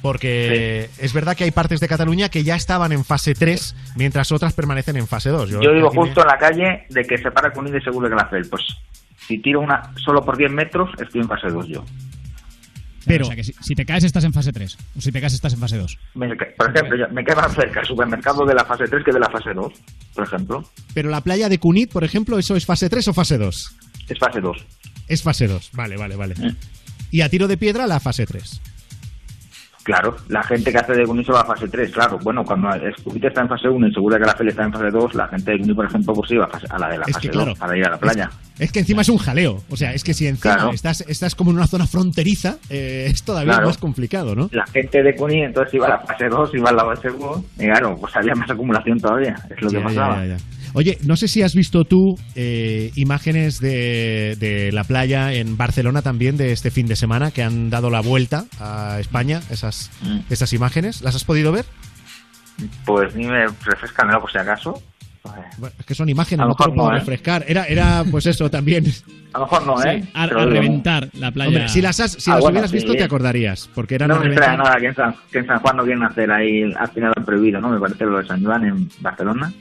[0.02, 4.32] Porque es verdad que hay partes de Cataluña que ya estaban en fase 3, mientras
[4.32, 5.50] otras permanecen en fase 2.
[5.50, 8.48] Yo me- justo en la calle de que separa Cunit de Segura de Calafell.
[8.48, 8.62] Pues
[9.26, 11.84] si tiro una solo por 10 metros, estoy en fase 2 yo.
[13.06, 14.76] Pero- o sea que si, si te caes estás en fase 3.
[14.96, 15.98] O si te caes estás en fase 2.
[16.14, 19.12] Me por ejemplo, yo- me queda más cerca el supermercado de la fase 3 que
[19.12, 19.72] de la fase 2,
[20.14, 20.64] por ejemplo.
[20.94, 23.74] Pero la playa de Cunit, por ejemplo, ¿eso es fase 3 o fase 2?
[24.08, 24.66] Es fase 2.
[25.08, 25.70] Es fase 2.
[25.72, 26.34] Vale, vale, vale.
[26.36, 26.56] Mm.
[27.10, 28.60] Y a tiro de piedra la fase 3.
[29.82, 32.18] Claro, la gente que hace de Cunit se va a fase 3, claro.
[32.22, 34.90] Bueno, cuando Scooby está en fase 1 y seguro que la Feli está en fase
[34.90, 37.28] 2, la gente de Cunit, por ejemplo, pues iba a la de la Es fase
[37.28, 38.30] que, 2 claro, para ir a la playa.
[38.30, 39.62] Es que encima es un jaleo.
[39.70, 40.70] O sea, es que si encima Claro.
[40.73, 43.68] estás, estás como en una zona fronteriza, eh, es todavía Claro.
[43.68, 44.49] más complicado, ¿no?
[44.53, 47.44] La gente de Cunit entonces iba a la fase 2, iba a la fase 1,
[47.59, 50.27] y claro, pues había más acumulación todavía, es lo que Ya, pasaba.
[50.27, 50.44] ya, ya.
[50.75, 56.01] Oye, no sé si has visto tú eh, imágenes de, de la playa en Barcelona
[56.03, 60.20] también de este fin de semana que han dado la vuelta a España, esas, Mm.
[60.31, 61.03] esas imágenes.
[61.03, 61.64] ¿Las has podido ver?
[62.85, 64.75] Pues ni me refrescan por si acaso.
[65.59, 66.98] Bueno, es que son imágenes, A lo no te lo puedo no, ¿eh?
[67.00, 67.44] refrescar.
[67.46, 68.85] Era, era, pues eso también.
[69.35, 70.02] A lo mejor no, ¿eh?
[70.14, 71.48] a, reventar la playa.
[71.50, 72.76] Hombre, si las, has- si Ah, las bueno, hubieras sí.
[72.78, 75.59] visto te acordarías, porque eran no me extraña nada que en, San, que en San
[75.61, 77.68] Juan no quieren hacer ahí, al final lo han prohibido, ¿no?
[77.68, 79.52] Me parece lo de San Juan en Barcelona.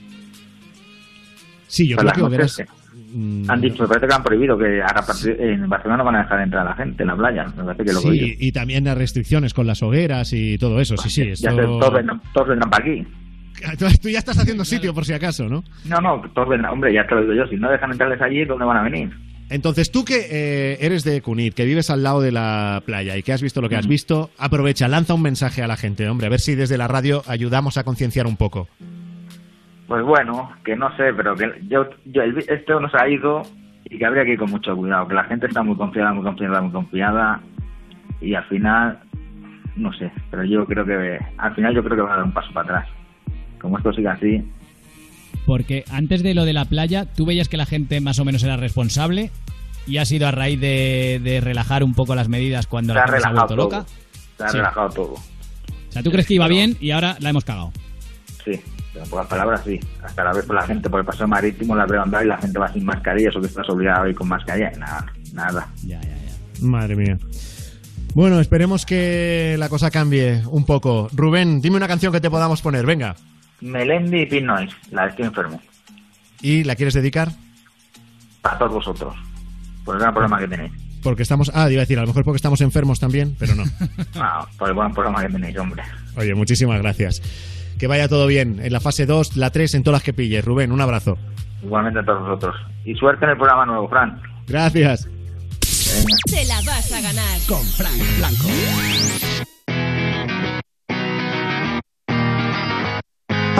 [1.66, 2.56] Sí, yo Pues creo que verás.
[2.56, 2.66] que
[3.48, 5.04] Han dicho, me parece que han prohibido que ahora
[5.38, 7.44] en Barcelona no van a dejar entrar a la gente en la playa.
[7.56, 10.96] Me parece que lo Sí, y también las restricciones con las hogueras y todo eso.
[10.96, 11.48] Sí, sí, esto...
[11.48, 13.06] Ya se- todos, vendrán, todos vendrán para aquí.
[13.78, 15.62] Tú, ya estás haciendo sitio por si acaso, ¿no?
[15.84, 16.72] No, no, todos vendrán.
[16.72, 19.10] Hombre, ya te lo digo yo, si no dejan entrarles allí, ¿dónde van a venir?
[19.50, 23.24] Entonces, tú que eh, eres de Cunit, que vives al lado de la playa y
[23.24, 26.28] que has visto lo que has visto, aprovecha, lanza un mensaje a la gente, hombre,
[26.28, 28.68] a ver si desde la radio ayudamos a concienciar un poco.
[29.88, 33.42] Pues bueno, que no sé, pero que yo, yo esto nos ha ido
[33.86, 36.22] y que habría que ir con mucho cuidado, que la gente está muy confiada, muy
[36.22, 37.40] confiada, muy confiada
[38.20, 39.00] y al final,
[39.74, 42.32] no sé, pero yo creo que al final yo creo que va a dar un
[42.32, 42.99] paso para atrás.
[43.60, 44.42] Como esto siga así,
[45.46, 48.42] Porque antes de lo de la playa, tú veías que la gente más o menos
[48.42, 49.30] era responsable
[49.86, 53.06] y ha sido a raíz de, de relajar un poco las medidas cuando se la
[53.06, 53.56] gente se ha vuelto todo.
[53.56, 53.84] loca.
[54.36, 54.56] Se ha Sí.
[54.58, 55.12] relajado todo.
[55.14, 57.72] O sea, tú crees que iba bien y ahora la hemos cagado.
[58.44, 58.52] Sí,
[58.92, 59.80] pero por las palabras sí.
[60.02, 62.38] Hasta la vez por la gente por el paseo marítimo la veo andar y la
[62.38, 64.70] gente va sin mascarilla, eso que estás obligado a ir con mascarilla.
[64.78, 65.68] Nada, nada.
[66.60, 67.18] Madre mía.
[68.14, 71.08] Bueno, esperemos que la cosa cambie un poco.
[71.12, 73.14] Rubén, dime una canción que te podamos poner, venga.
[73.60, 75.60] Melendi y Pin Noise, la de Estoy Enfermo.
[76.42, 77.28] ¿Y la quieres dedicar?
[78.42, 79.14] Para todos vosotros.
[79.84, 80.72] Por el gran problema que tenéis.
[81.02, 81.50] Porque estamos...
[81.54, 83.64] Ah, iba a decir, a lo mejor porque estamos enfermos también, pero no.
[84.16, 85.82] Ah, por el buen programa que tenéis, hombre.
[86.16, 87.22] Oye, muchísimas gracias.
[87.78, 88.60] Que vaya todo bien.
[88.62, 90.44] En la fase 2, la 3, en todas las que pilles.
[90.44, 91.16] Rubén, un abrazo.
[91.62, 92.56] Igualmente a todos vosotros.
[92.84, 94.20] Y suerte en el programa nuevo, Fran.
[94.46, 95.08] Gracias.
[96.30, 97.38] Te la vas a ganar.
[97.48, 98.48] Con Frank Blanco.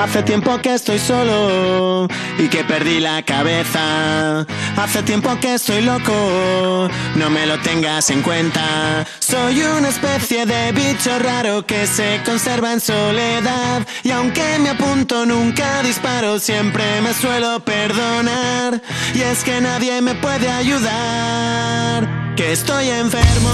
[0.02, 2.08] Hace tiempo que estoy solo
[2.38, 4.46] y que perdí la cabeza.
[4.76, 9.06] Hace tiempo que estoy loco, no me lo tengas en cuenta.
[9.18, 13.86] Soy una especie de bicho raro que se conserva en soledad.
[14.02, 18.80] Y aunque me apunto, nunca disparo, siempre me suelo perdonar.
[19.14, 23.50] Y es que nadie me puede ayudar, que estoy enfermo,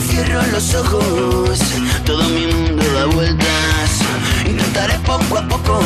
[0.00, 1.58] cierro los ojos,
[2.04, 3.90] todo mi mundo da vueltas.
[4.46, 5.80] Intentaré poco a poco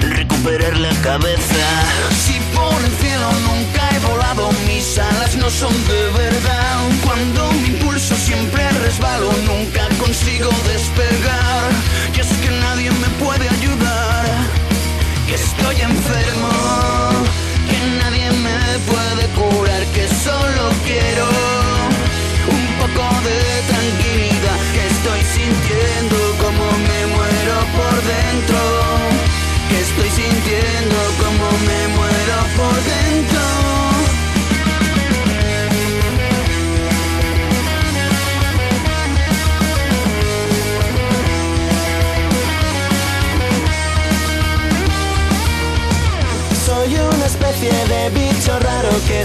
[0.00, 1.66] recuperar la cabeza.
[2.24, 6.78] Si por el cielo nunca he volado, mis alas no son de verdad.
[7.04, 11.70] Cuando mi impulso siempre resbalo, nunca consigo despegar.
[12.16, 14.26] Yo sé que nadie me puede ayudar,
[15.26, 16.50] que estoy enfermo,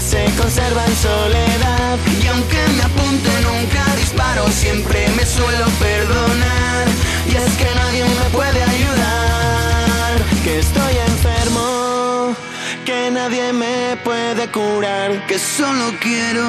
[0.00, 1.98] se conserva en soledad.
[2.22, 6.86] y aunque me apunte nunca disparo siempre me suelo perdonar
[7.26, 12.36] y es que nadie me puede ayudar Que estoy enfermo,
[12.84, 15.26] que nadie me puede curar.
[15.26, 16.44] que solo quiero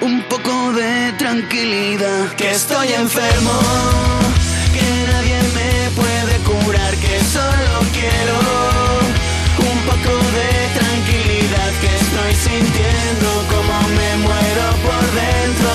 [0.00, 3.52] un poco de tranquilidad Que estoy enfermo,
[4.74, 6.94] que nadie me puede curar.
[6.96, 8.87] Que solo quiero
[12.58, 15.72] sintiendo como me muero por dentro.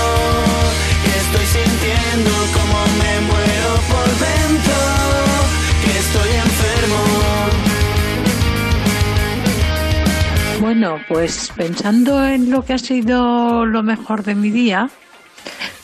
[1.03, 4.77] Que estoy sintiendo como me muero por dentro.
[5.83, 7.01] Que estoy enfermo.
[10.59, 14.89] Bueno, pues pensando en lo que ha sido lo mejor de mi día,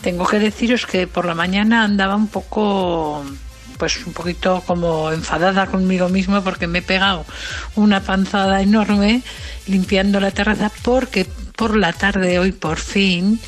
[0.02, 3.24] tengo que deciros que por la mañana andaba un poco
[3.80, 7.26] pues un poquito como enfadada conmigo mismo porque me he pegado
[7.76, 9.24] una panzada enorme
[9.68, 13.40] limpiando la terraza porque por la tarde hoy por fin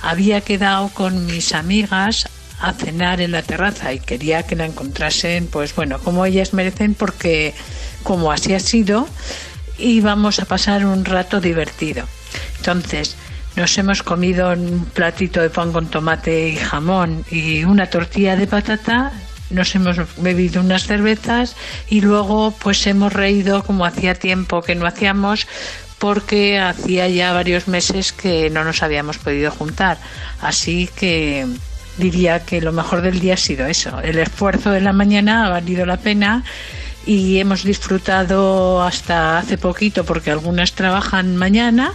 [0.00, 2.28] había quedado con mis amigas
[2.60, 6.94] a cenar en la terraza y quería que la encontrasen, pues bueno, como ellas merecen
[6.94, 7.52] porque
[8.02, 9.08] como así ha sido
[9.76, 12.04] y vamos a pasar un rato divertido.
[12.58, 13.16] Entonces,
[13.56, 18.46] nos hemos comido un platito de pan con tomate y jamón y una tortilla de
[18.46, 19.12] patata,
[19.50, 21.56] nos hemos bebido unas cervezas
[21.88, 25.46] y luego pues hemos reído como hacía tiempo que no hacíamos
[25.98, 29.98] porque hacía ya varios meses que no nos habíamos podido juntar.
[30.40, 31.46] Así que
[31.98, 34.00] diría que lo mejor del día ha sido eso.
[34.00, 36.42] El esfuerzo de la mañana ha valido la pena
[37.06, 41.92] y hemos disfrutado hasta hace poquito porque algunas trabajan mañana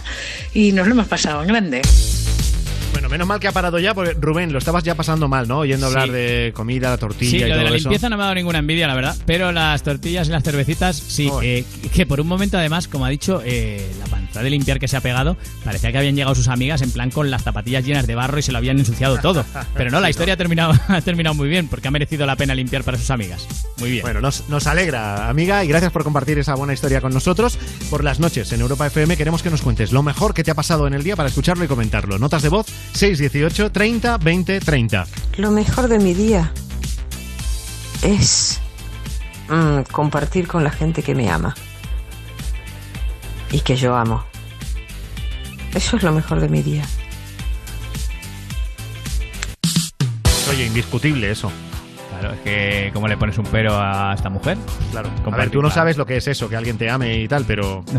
[0.54, 1.82] y nos lo hemos pasado en grande.
[2.96, 5.58] Bueno, menos mal que ha parado ya, porque Rubén, lo estabas ya pasando mal, ¿no?
[5.58, 6.12] Oyendo hablar Sí.
[6.14, 7.76] de comida, la tortilla Sí, y lo todo de la eso.
[7.90, 9.14] limpieza no me ha dado ninguna envidia, la verdad.
[9.26, 11.30] Pero las tortillas y las cervecitas, sí.
[11.42, 14.88] eh, que por un momento, además, como ha dicho, eh, la panza de limpiar que
[14.88, 18.06] se ha pegado, parecía que habían llegado sus amigas en plan con las zapatillas llenas
[18.06, 19.44] de barro y se lo habían ensuciado todo.
[19.74, 22.36] Pero no, la Sí, historia ha terminado, ha terminado muy bien, porque ha merecido la
[22.36, 23.46] pena limpiar para sus amigas.
[23.78, 24.02] Muy bien.
[24.02, 27.58] Bueno, nos, nos alegra, amiga, y gracias por compartir esa buena historia con nosotros.
[27.90, 30.54] Por las noches en Europa FM queremos que nos cuentes lo mejor que te ha
[30.54, 32.18] pasado en el día para escucharlo y comentarlo.
[32.18, 35.06] Notas de voz 618 30 20 30.
[35.36, 36.52] Lo mejor de mi día
[38.02, 38.60] es
[39.48, 41.54] mm, compartir con la gente que me ama
[43.50, 44.24] y que yo amo.
[45.74, 46.84] Eso es lo mejor de mi día.
[50.50, 51.50] Oye, indiscutible eso.
[52.26, 54.58] Claro, es que ¿cómo le pones un pero a esta mujer?
[54.90, 55.10] Claro.
[55.24, 57.44] A ver, tú no sabes lo que es eso, que alguien te ame y tal,
[57.44, 57.84] pero.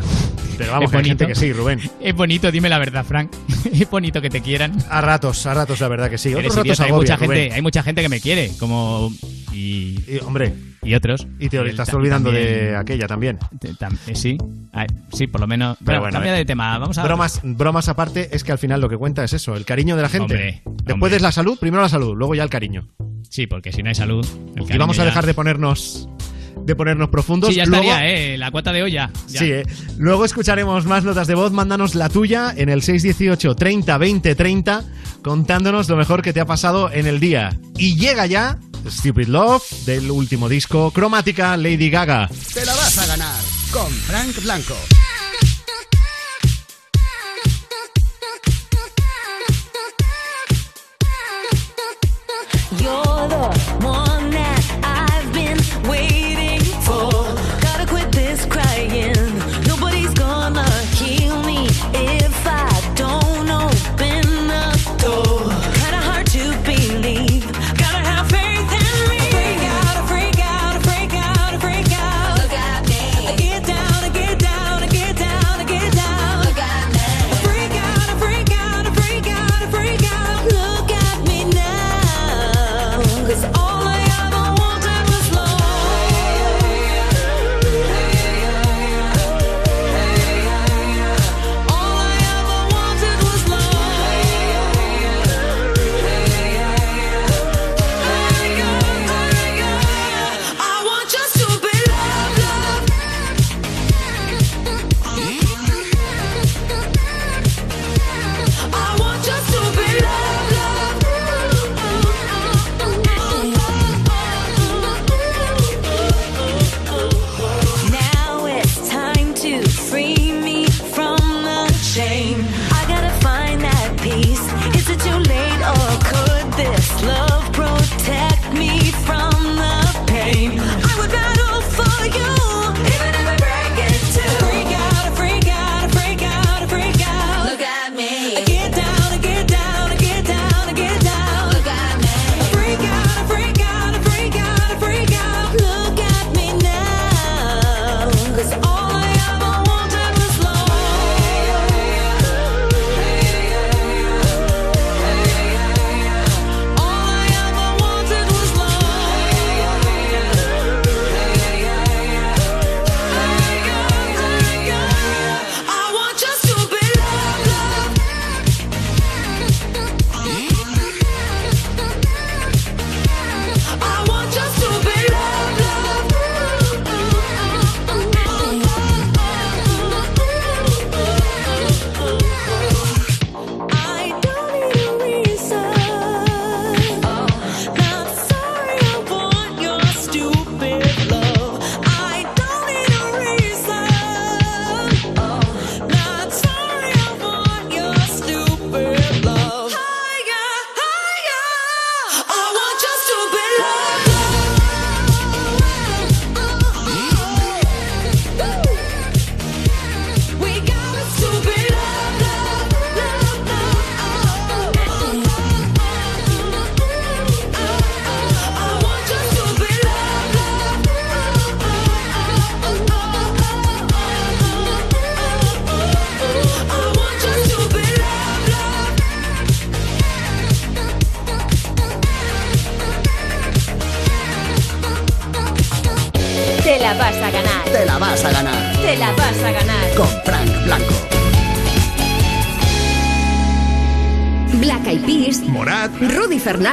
[0.57, 1.39] Pero vamos, Es que hay gente bonito.
[1.39, 1.79] que sí, Rubén.
[2.01, 3.31] Es bonito, dime la verdad, Frank.
[3.71, 4.75] Es bonito que te quieran.
[4.89, 6.29] A ratos, a ratos, la verdad que sí.
[6.29, 7.29] Eres Otros ratos idiota, hay mucha Rubén.
[7.29, 9.11] gente, hay mucha gente que me quiere, como
[9.53, 10.55] y, hombre
[10.87, 11.27] y otros.
[11.39, 13.37] Y te estás olvidando también- de aquella también.
[13.59, 14.37] te- tam- eh, sí,
[14.73, 15.75] Ah, sí, por lo menos.
[15.77, 16.77] Pero Pero bueno, cambia eh, de tema.
[16.77, 19.65] Vamos a bromas, bromas aparte, es que al final lo que cuenta es eso, el
[19.65, 20.33] cariño de la gente.
[20.35, 21.15] Hombre, Después hombre.
[21.15, 22.87] es la salud, primero la salud, luego ya el cariño.
[23.29, 24.25] Sí, porque si no hay salud.
[24.55, 26.07] el Y vamos a dejar ya- de ponernos
[26.67, 27.49] de ponernos profundos.
[27.49, 28.37] Sí, ya Luego- estaría, eh.
[28.37, 29.09] La cuota de olla.
[29.27, 29.39] ya.
[29.39, 29.63] Sí, eh.
[29.97, 31.51] Luego escucharemos más notas de voz.
[31.51, 34.83] Mándanos la tuya en el 618 30 20 30
[35.23, 37.57] contándonos lo mejor que te ha pasado en el día.
[37.77, 42.29] Y llega ya Stupid Love del último disco Cromática Lady Gaga.
[42.53, 43.41] Te la vas a ganar
[43.71, 44.75] con Frank Blanco.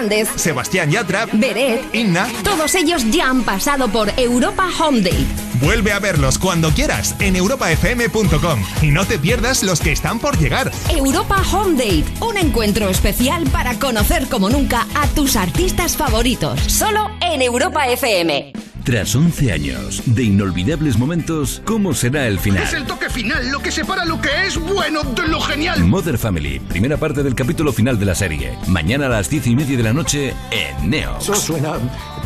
[0.04, 2.28] Fernández, Sebastián Yatra, Beret, Inna.
[2.42, 5.26] todos ellos ya han pasado por Europa Home Date.
[5.60, 10.38] Vuelve a verlos cuando quieras en europafm.com y no te pierdas los que están por
[10.38, 10.70] llegar.
[10.90, 16.60] Europa Home Date, un encuentro especial para conocer como nunca a tus artistas favoritos.
[16.60, 18.52] Solo en Europa FM.
[18.84, 22.64] Tras 11 años de inolvidables momentos, ¿cómo será el final?
[22.64, 25.84] Es el toque final lo que separa lo que es bueno de lo genial.
[25.84, 28.58] Mother Family, primera parte del capítulo final de la serie.
[28.66, 31.18] Mañana a las 10 y media de la noche en Neo.
[31.18, 31.74] Eso suena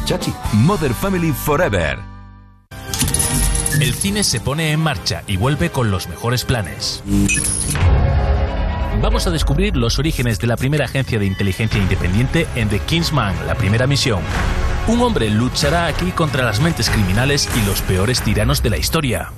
[0.07, 0.33] chachi.
[0.55, 1.99] Mother Family Forever.
[3.79, 7.03] El cine se pone en marcha y vuelve con los mejores planes.
[9.03, 13.47] Vamos a descubrir los orígenes de la primera agencia de inteligencia independiente en The Kingsman,
[13.47, 14.21] la primera misión.
[14.87, 19.33] Un hombre luchará aquí contra las mentes criminales y los peores tiranos de la historia.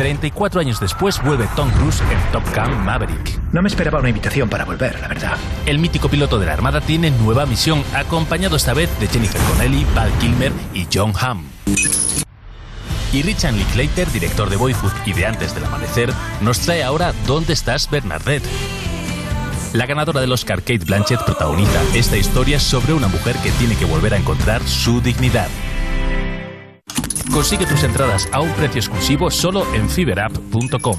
[0.00, 3.38] 34 años después vuelve Tom Cruise en Top Gun Maverick.
[3.52, 5.36] No me esperaba una invitación para volver, la verdad.
[5.66, 9.86] El mítico piloto de la Armada tiene nueva misión, acompañado esta vez de Jennifer Connelly,
[9.94, 11.44] Val Kilmer y John Hamm.
[13.12, 17.52] Y Richard Linklater, director de Boyhood y de Antes del Amanecer, nos trae ahora ¿Dónde
[17.52, 18.48] estás, Bernadette?
[19.74, 23.84] La ganadora del Oscar, Kate Blanchett, protagoniza esta historia sobre una mujer que tiene que
[23.84, 25.48] volver a encontrar su dignidad.
[27.32, 30.98] Consigue tus entradas a un precio exclusivo solo en fiberapp.com.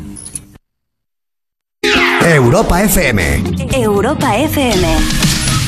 [2.23, 3.43] Europa FM.
[3.73, 4.87] Europa FM.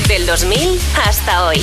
[0.07, 1.59] Del 2000 hasta hoy.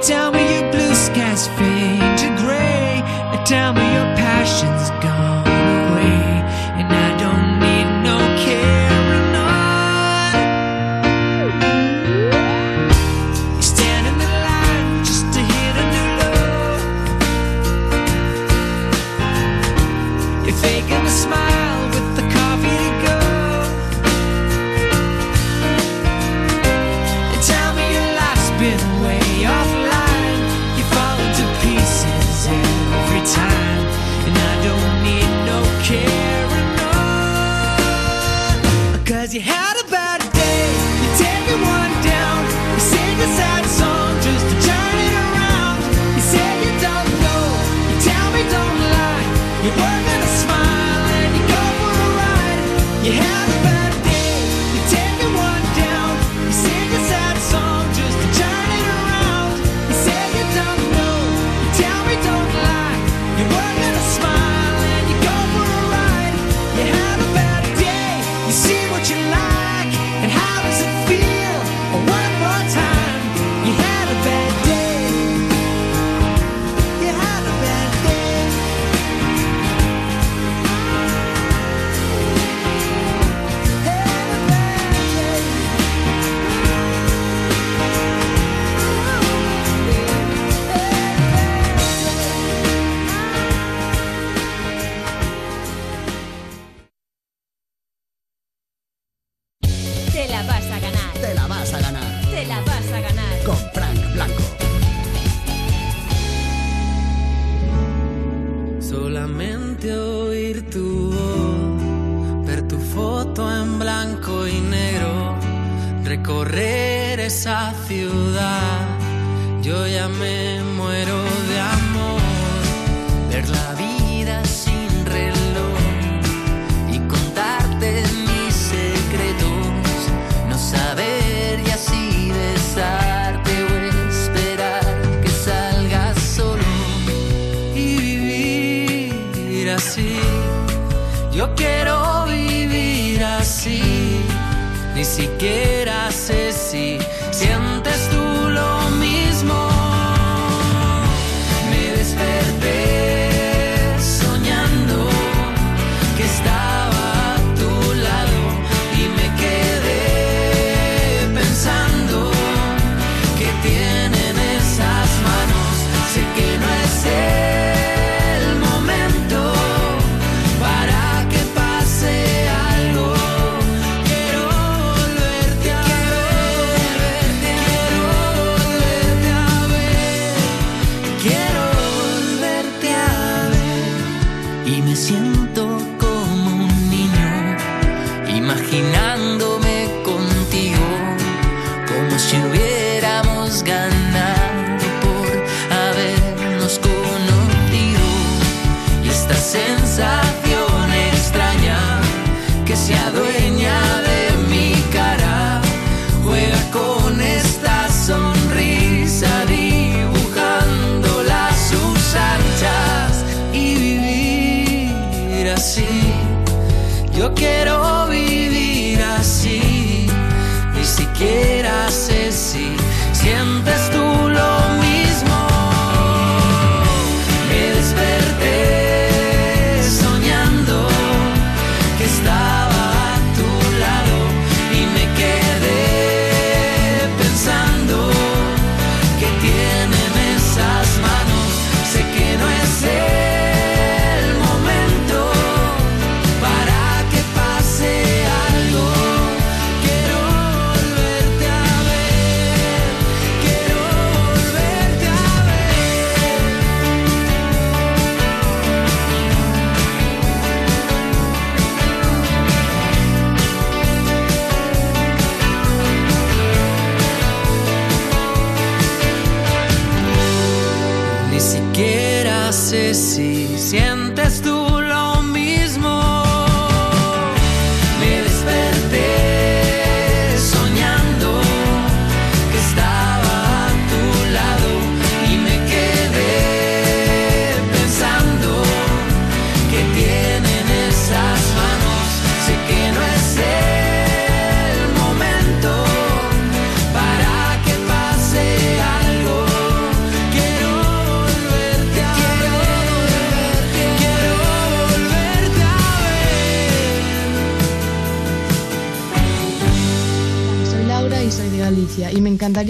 [0.00, 1.67] Tell me your blue skies fade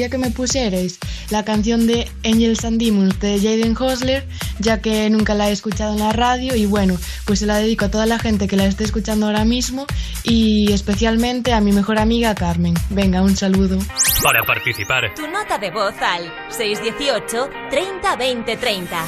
[0.09, 0.99] que me pusierais
[1.31, 4.27] la canción de Angels and Demons de Jaden Hosler,
[4.59, 7.87] ya que nunca la he escuchado en la radio y bueno, pues se la dedico
[7.87, 9.87] a toda la gente que la esté escuchando ahora mismo
[10.25, 12.75] y especialmente a mi mejor amiga Carmen.
[12.91, 13.79] Venga, un saludo.
[14.23, 15.15] Para participar.
[15.15, 19.05] Tu nota de voz al 618 30 20 30.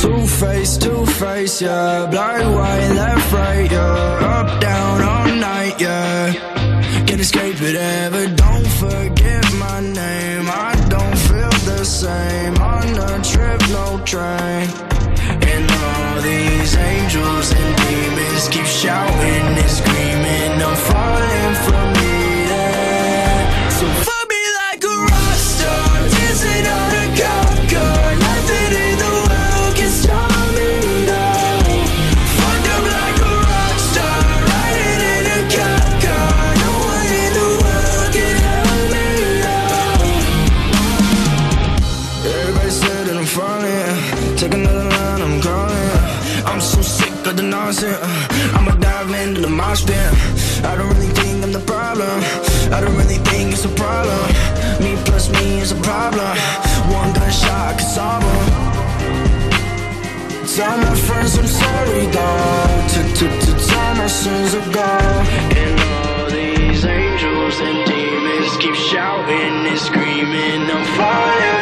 [0.00, 2.06] Two face, two face, yeah.
[2.06, 4.38] Black, white, left, right, yeah.
[4.38, 6.67] Up, down, all night, yeah.
[7.18, 8.26] can't escape it ever.
[8.34, 10.46] Don't forget my name.
[10.48, 12.54] I don't feel the same.
[12.58, 14.68] On a trip, no train.
[15.52, 19.67] And all these angels and demons keep shouting.
[64.08, 71.57] Sins of God And all these angels and demons keep shouting and screaming, I'm falling.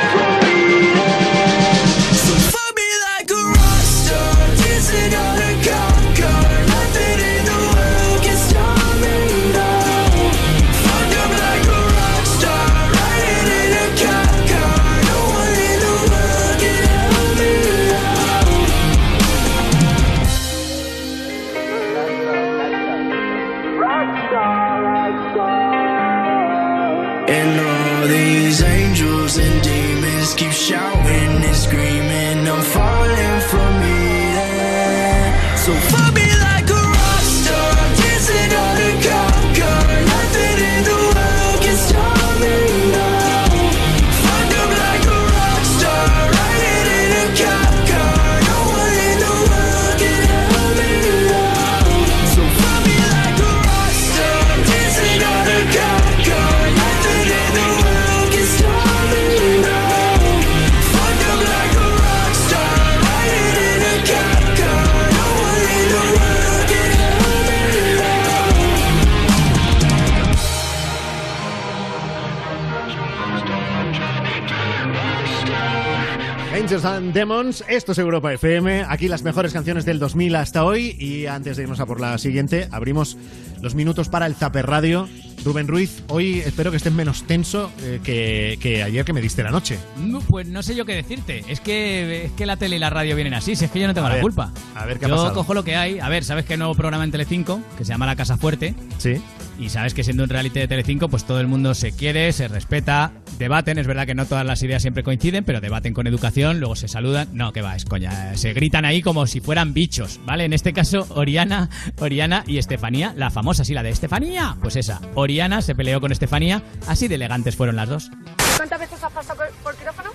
[77.17, 81.57] Demons, esto es Europa FM, aquí las mejores canciones del 2000 hasta hoy y antes
[81.57, 83.17] de irnos a por la siguiente, abrimos
[83.63, 85.09] los minutos para el Zaper Radio.
[85.45, 89.43] Rubén Ruiz, hoy espero que estés menos tenso eh, que, que ayer que me diste
[89.45, 89.79] la noche.
[89.99, 91.45] No, Pues no sé yo qué decirte.
[91.49, 93.55] Es que, es que la tele y la radio vienen así.
[93.55, 94.53] Si es que yo no tengo A la ver, culpa.
[94.75, 95.35] a ver, ¿qué ha Yo pasado?
[95.35, 96.01] cojo lo que hay.
[96.01, 97.61] A ver, ¿sabes que hay nuevo programa en Telecinco?
[97.79, 98.75] Que se llama La Casa Fuerte.
[98.99, 99.21] Sí.
[99.59, 102.47] Y sabes que siendo un reality de Telecinco, pues todo el mundo se quiere, se
[102.49, 103.79] respeta, debaten.
[103.79, 106.89] Es verdad que no todas las ideas siempre coinciden, pero debaten con educación, luego se
[106.89, 107.29] saludan.
[107.33, 108.37] No, que va, es coña.
[108.37, 110.45] Se gritan ahí como si fueran bichos, ¿vale?
[110.45, 114.57] En este caso, Oriana, Oriana y Estefanía, la famosa, sí, la de Estefanía.
[114.61, 115.01] Pues esa.
[115.27, 118.11] Oriana se peleó con Estefanía, así de elegantes fueron las dos.
[118.57, 120.11] ¿Cuántas veces has pasado por, quirófano?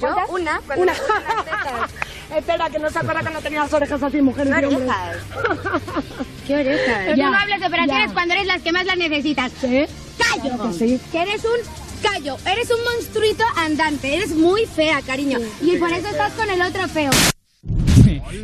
[0.00, 0.08] ¿Yo?
[0.30, 0.60] Una.
[0.76, 0.92] Una.
[2.36, 4.90] Espera, que no se acuerda que no tenía las orejas así, mujeres y hombres.
[6.46, 7.06] ¿Qué orejas?
[7.08, 8.14] Ya, Tú no hables de operaciones ya.
[8.14, 9.52] cuando eres las que más las necesitas.
[9.60, 9.86] ¡Callo!
[10.42, 11.00] Claro que sí.
[11.12, 15.40] Que eres un callo, eres un monstruito andante, eres muy fea, cariño.
[15.60, 17.10] Y por eso estás con el otro feo.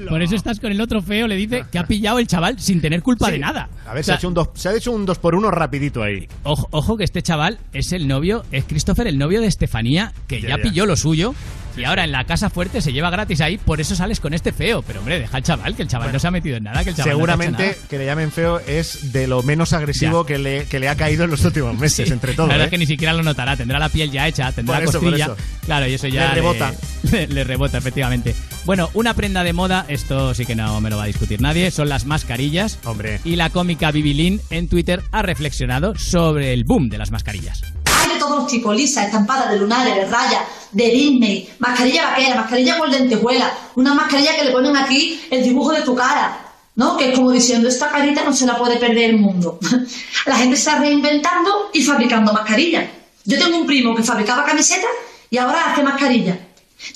[0.08, 2.80] Por eso estás con el otro feo, le dice que ha pillado el chaval sin
[2.80, 3.68] tener culpa de nada.
[3.86, 5.34] A ver, O sea, se, ha hecho un dos, se ha hecho un 2 por
[5.34, 6.28] 1 rapidito ahí.
[6.42, 10.40] Ojo, ojo que este chaval es el novio, es Christopher, el novio de Estefanía, que
[10.40, 10.58] ya.
[10.58, 11.34] pilló lo suyo.
[11.76, 14.52] Y ahora en la casa fuerte se lleva gratis ahí, por eso sales con este
[14.52, 14.82] feo.
[14.82, 16.90] Pero hombre, deja al chaval, que el chaval no se ha metido en nada, que
[16.90, 20.66] el chaval no Seguramente que le llamen feo es de lo menos agresivo que le,
[20.66, 22.46] que le ha caído en los últimos meses, Sí, entre todo.
[22.46, 22.68] La verdad ¿eh?
[22.68, 23.56] es que ni siquiera lo notará.
[23.56, 25.36] Tendrá la piel ya hecha, tendrá Por eso, eso.
[25.64, 26.28] Claro, y eso ya.
[26.28, 26.74] Le rebota.
[27.10, 28.34] Le, le rebota, efectivamente.
[28.64, 31.70] Bueno, una prenda de moda, esto sí que no me lo va a discutir nadie,
[31.70, 32.78] son las mascarillas.
[32.84, 33.20] Hombre.
[33.24, 37.62] Y la cómica Bibi Lynn en Twitter ha reflexionado sobre el boom de las mascarillas.
[38.04, 40.42] Hay de todos los tipos, lisa, estampada, de lunares, de rayas,
[40.72, 45.72] de Disney, mascarilla vaquera, mascarilla con lentejuela, una mascarilla que le ponen aquí el dibujo
[45.72, 46.96] de tu cara, ¿no?
[46.96, 49.58] Que es como diciendo, esta carita no se la puede perder el mundo.
[50.26, 52.86] La gente está reinventando y fabricando mascarillas.
[53.24, 54.90] Yo tengo un primo que fabricaba camisetas
[55.30, 56.38] y ahora hace mascarillas.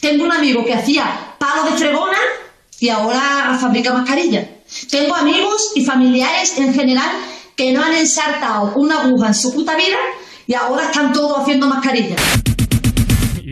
[0.00, 2.18] Tengo un amigo que hacía palos de fregona
[2.80, 4.46] y ahora fabrica mascarillas.
[4.90, 7.10] Tengo amigos y familiares en general
[7.56, 9.96] que no han ensartado una aguja en su puta vida
[10.48, 12.18] y ahora están todos haciendo mascarillas.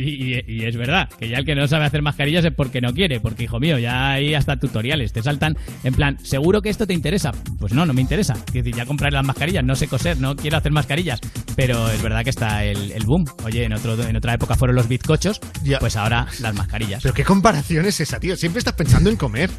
[0.07, 3.21] Y, es verdad, que ya el que no sabe hacer mascarillas es porque no quiere,
[3.21, 6.95] porque hijo mío, ya hay hasta tutoriales, te saltan en plan, ¿seguro que esto te
[6.95, 7.33] interesa?
[7.59, 8.35] Pues no, no me interesa.
[8.49, 11.21] Es decir, ya compraré las mascarillas, no sé coser, no quiero hacer mascarillas,
[11.55, 13.25] pero es verdad que está el, el boom.
[13.45, 15.41] Oye, en, otro, en otra época fueron los bizcochos,
[15.81, 17.03] pues ahora las mascarillas.
[17.03, 18.37] Pero qué comparación es esa, tío.
[18.37, 19.51] Siempre estás pensando en comer.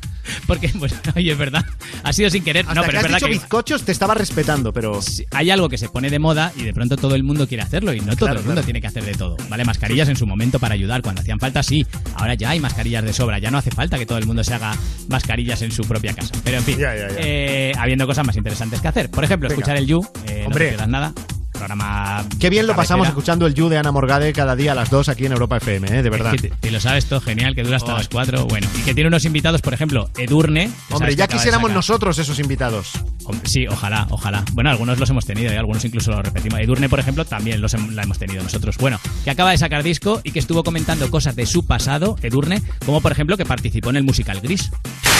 [0.45, 1.65] Porque, pues, oye, es verdad,
[2.03, 2.65] ha sido sin querer.
[2.67, 4.99] Hasta no, que pero has es verdad dicho que bizcochos te estaba respetando, pero...
[5.31, 7.93] hay algo que se pone de moda y de pronto todo el mundo quiere hacerlo
[7.93, 8.65] y no todo el mundo claro.
[8.65, 9.37] tiene que hacer de todo.
[9.49, 9.65] ¿Vale?
[9.65, 11.01] Mascarillas en su momento para ayudar.
[11.01, 11.85] Cuando hacían falta, sí.
[12.15, 13.39] Ahora ya hay mascarillas de sobra.
[13.39, 14.73] Ya no hace falta que todo el mundo se haga
[15.09, 16.33] mascarillas en su propia casa.
[16.43, 17.15] Pero en fin, Ya, ya, ya.
[17.19, 19.09] eh, habiendo cosas más interesantes que hacer.
[19.09, 19.59] Por ejemplo, Venga.
[19.59, 20.01] escuchar el You.
[20.27, 21.13] eh, no te nada.
[21.57, 22.23] Programa.
[22.39, 25.09] Qué bien lo pasamos escuchando el You de Ana Morgade cada día a las 2
[25.09, 26.03] aquí en Europa FM, ¿eh?
[26.03, 26.33] de verdad.
[26.35, 28.45] Es que te- te lo sabes todo genial, que dura hasta las 4.
[28.45, 30.69] Bueno, y que tiene unos invitados, por ejemplo, Edurne.
[30.91, 32.91] Hombre, ya quisiéramos nosotros esos invitados.
[33.25, 34.43] Hombre, Sí, ojalá, ojalá.
[34.53, 36.59] Bueno, algunos los hemos tenido y algunos incluso los repetimos.
[36.59, 38.77] Edurne, por ejemplo, también los hem- la hemos tenido nosotros.
[38.77, 42.61] Bueno, que acaba de sacar disco y que estuvo comentando cosas de su pasado, Edurne,
[42.85, 44.71] como por ejemplo que participó en el musical Gris.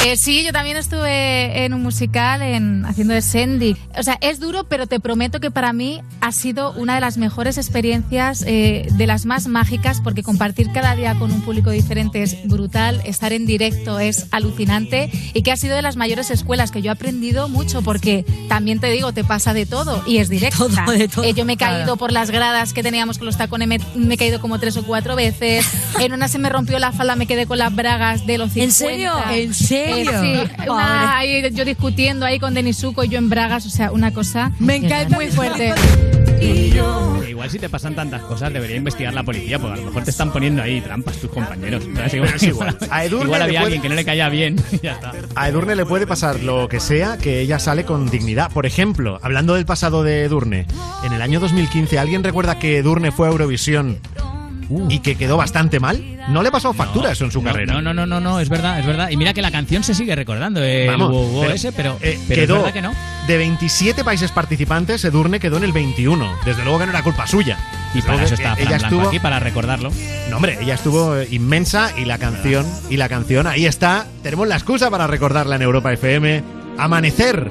[0.08, 3.76] Eh, sí, yo también estuve en un musical en, haciendo de Sandy.
[3.98, 7.18] O sea, es duro, pero te prometo que para mí ha sido una de las
[7.18, 12.24] mejores experiencias, eh, de las más mágicas, porque compartir cada día con un público diferente
[12.24, 16.72] es brutal, estar en directo es alucinante y que ha sido de las mayores escuelas
[16.72, 20.30] que yo he aprendido mucho, porque también te digo, te pasa de todo y es
[20.30, 20.70] directo.
[21.24, 21.98] Eh, yo me he caído claro.
[21.98, 24.84] por las gradas que teníamos con los tacones, me, me he caído como tres o
[24.84, 25.66] cuatro veces.
[26.00, 28.64] En una se me rompió la falda, me quedé con las bragas de los 50.
[28.64, 29.14] ¿En serio?
[29.32, 29.97] ¿En serio?
[30.06, 34.14] Sí, una- ahí yo discutiendo ahí con Denisuco y yo en bragas, o sea, una
[34.14, 35.74] cosa Me encanta muy fuerte.
[36.40, 40.04] Que igual si te pasan tantas cosas debería investigar la policía, porque a lo mejor
[40.04, 41.84] te están poniendo ahí trampas tus compañeros.
[41.86, 42.78] Entonces, igual, es igual.
[42.92, 45.14] A Edurne igual había puede- alguien que no le caía bien y ya está.
[45.36, 48.52] A Edurne le puede pasar lo que sea, que ella sale con dignidad.
[48.52, 50.68] Por ejemplo, hablando del pasado de Edurne,
[51.04, 53.98] en el año 2015, ¿alguien recuerda que Edurne fue a Eurovisión
[54.90, 56.04] y que quedó bastante mal?
[56.30, 57.44] No le pasó factura eso en su Uh.
[57.44, 57.74] No, carrera.
[57.74, 59.10] No, no, no, no, no, es verdad, es verdad.
[59.10, 61.98] Y mira que la canción se sigue recordando, el Vamos, wow, wow pero, ese, pero,
[62.02, 62.94] eh, pero es quedó verdad que no.
[63.28, 66.38] de 27 países participantes, Edurne quedó en el 21.
[66.46, 67.58] Desde luego que no era culpa suya.
[67.94, 69.92] Y para eso está Fran ella estuvo aquí, para recordarlo.
[70.30, 74.08] No, hombre, ella estuvo eh, inmensa y la canción, y la canción, ahí está.
[74.24, 76.44] Tenemos la excusa para recordarla en Europa FM.
[76.78, 77.50] Amanecer.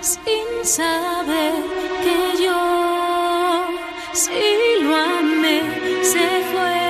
[0.00, 1.52] Sin saber
[2.02, 3.66] que yo
[4.14, 4.42] sí
[4.82, 5.60] lo amé.
[6.02, 6.82] Se fue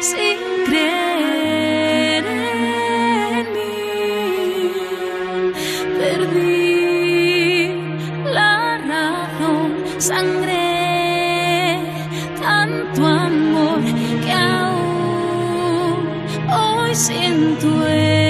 [0.00, 3.76] sin creer en mí.
[5.98, 7.72] Perdí
[8.24, 9.68] la razón,
[9.98, 10.72] sangre
[12.40, 13.80] tanto amor
[14.24, 16.00] que aún
[16.52, 18.21] hoy siento el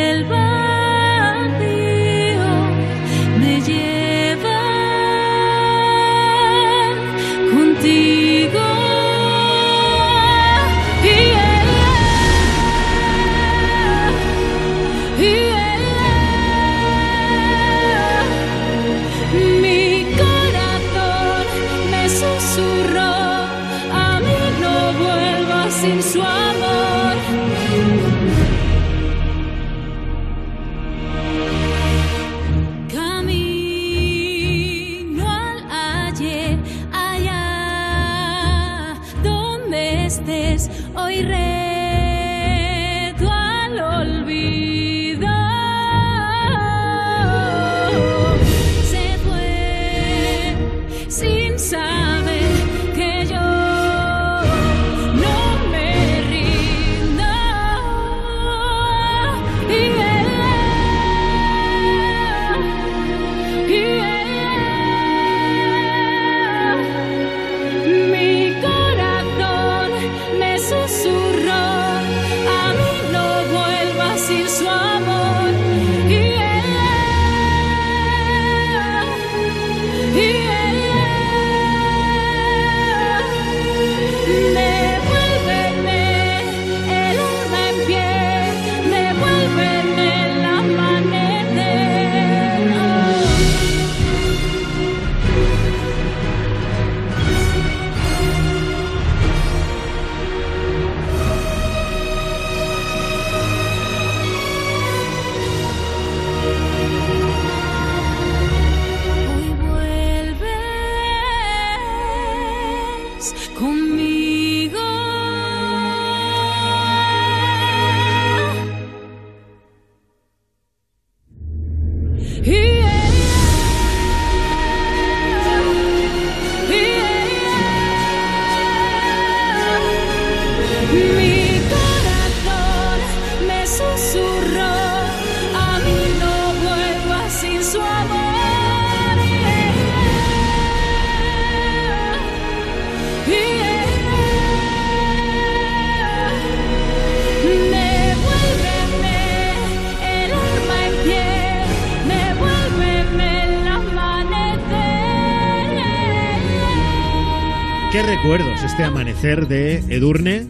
[158.83, 160.49] este amanecer de Edurne?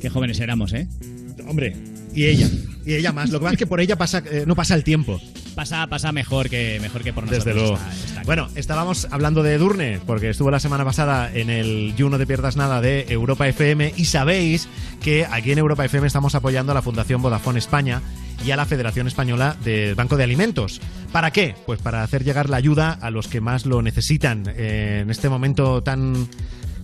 [0.00, 0.88] Qué jóvenes éramos, ¿eh?
[1.46, 1.76] Hombre,
[2.12, 2.48] y ella.
[2.84, 3.30] Y ella más.
[3.30, 5.20] Lo que pasa es que por ella pasa, eh, no pasa el tiempo.
[5.54, 7.44] Pasa, pasa mejor que mejor que por nosotros.
[7.44, 7.76] Desde luego.
[7.76, 12.08] está- está Bueno, estábamos hablando de Edurne, porque estuvo la semana pasada en el You
[12.10, 14.66] No Te Pierdas Nada de Europa FM y sabéis
[15.00, 18.02] que aquí en Europa FM estamos apoyando a la Fundación Vodafone España
[18.44, 20.80] y a la Federación Española del Banco de Alimentos.
[21.12, 21.54] ¿Para qué?
[21.66, 25.28] Pues para hacer llegar la ayuda a los que más lo necesitan eh, en este
[25.28, 26.26] momento tan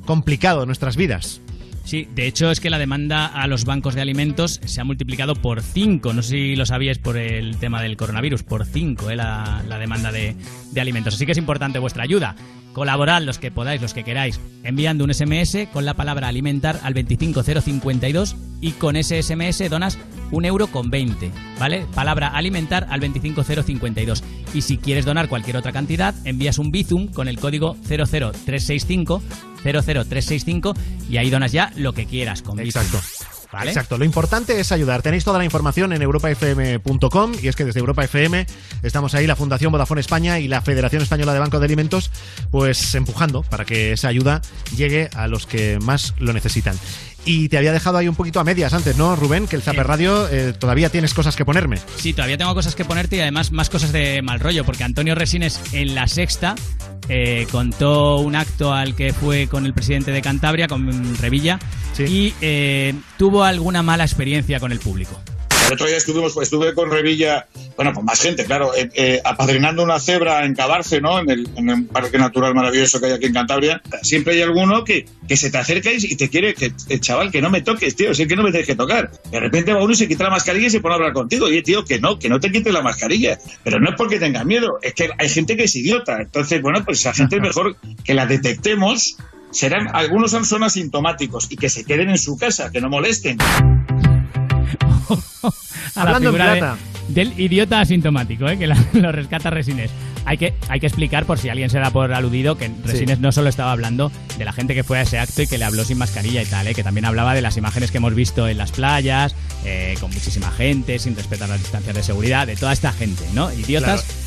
[0.07, 1.43] complicado nuestras vidas.
[1.87, 5.37] Sí, de hecho es que la demanda a los bancos de alimentos se ha multiplicado
[5.37, 6.13] por 5.
[6.13, 10.11] No sé si lo sabíais por el tema del coronavirus, por 5 la, la demanda
[10.11, 10.35] de,
[10.73, 11.15] de alimentos.
[11.15, 12.35] Así que es importante vuestra ayuda.
[12.73, 16.93] Colaborad los que podáis, los que queráis, enviando un SMS con la palabra alimentar al
[16.93, 19.97] 25052 y con ese SMS donas
[20.31, 21.87] un euro con 20, ¿vale?
[21.95, 24.25] Palabra alimentar al 25052.
[24.55, 29.23] Y si quieres donar cualquier otra cantidad, envías un Bizum con el código 00365
[29.67, 30.75] 00365
[31.11, 32.61] y ahí donas ya lo que quieras con.
[32.61, 33.01] Exacto.
[33.53, 33.71] ¿Vale?
[33.71, 35.03] Exacto, lo importante es ayudar.
[35.03, 38.45] Tenéis toda la información en europafm.com y es que desde Europa FM
[38.83, 42.11] estamos ahí, la Fundación Vodafone España y la Federación Española de Banco de Alimentos,
[42.51, 44.43] pues empujando para que esa ayuda
[44.77, 46.77] llegue a los que más lo necesitan.
[47.27, 49.49] Y te había dejado ahí un poquito a medias antes, ¿no, Rubén?
[49.49, 51.79] Que el Zaper Radio eh, todavía tienes cosas que ponerme.
[51.97, 55.17] Sí, todavía tengo cosas que ponerte y además más cosas de mal rollo, porque Antonio
[55.17, 56.55] Resines en la sexta
[57.09, 61.59] eh, contó un acto al que fue con el presidente de Cantabria, con Revilla,
[61.99, 65.21] y eh, tuvo alguna mala experiencia con el público.
[65.67, 69.83] El otro día estuvimos, estuve con Revilla, bueno, con más gente, claro, eh, eh, apadrinando
[69.83, 71.19] una cebra en Cabarce, ¿no?
[71.19, 73.83] En el, en el parque natural maravilloso que hay aquí en Cantabria.
[74.03, 77.33] Siempre hay alguno que, que se te acerca y, y te quiere, que, eh, chaval,
[77.33, 79.11] que no me toques, tío, sé que no me tienes que tocar.
[79.29, 81.47] De repente va uno y se quita la mascarilla y se pone a hablar contigo.
[81.47, 83.37] Oye, tío, que no, que no te quites la mascarilla.
[83.65, 86.23] Pero no es porque tengas miedo, es que hay gente que es idiota.
[86.23, 89.17] Entonces, bueno, pues esa gente es mejor que la detectemos.
[89.51, 93.39] Serán, algunos son asintomáticos y que se queden en su casa, que no molesten.
[95.95, 96.77] A la Hablando en de-.
[97.09, 98.59] Del idiota asintomático, ¿eh?
[98.59, 99.91] que la- lo rescata Resines.
[100.25, 103.31] Hay que, hay que explicar, por si alguien se da por aludido, que Resines no
[103.31, 105.85] solo estaba hablando de la gente que fue a ese acto y que le habló
[105.85, 106.75] sin mascarilla y tal, ¿eh?
[106.75, 110.51] que también hablaba de las imágenes que hemos visto en las playas, eh, con muchísima
[110.51, 113.53] gente, sin respetar las distancias de seguridad, de toda esta gente, ¿no?
[113.53, 114.26] Idiotas Claro.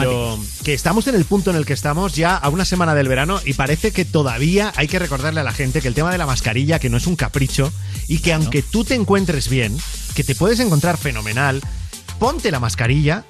[0.00, 3.08] Pero, que estamos en el punto en el que estamos ya a una semana del
[3.08, 6.18] verano y parece que todavía hay que recordarle a la gente que el tema de
[6.18, 7.72] la mascarilla, que no es un capricho
[8.08, 9.76] y que aunque tú te encuentres bien,
[10.14, 11.60] que te puedes encontrar fenomenal,
[12.18, 13.24] ponte la mascarilla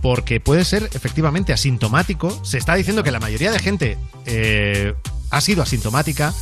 [0.00, 2.44] porque puede ser efectivamente asintomático.
[2.44, 4.94] Se está diciendo que la mayoría de gente eh,
[5.30, 6.34] ha sido asintomática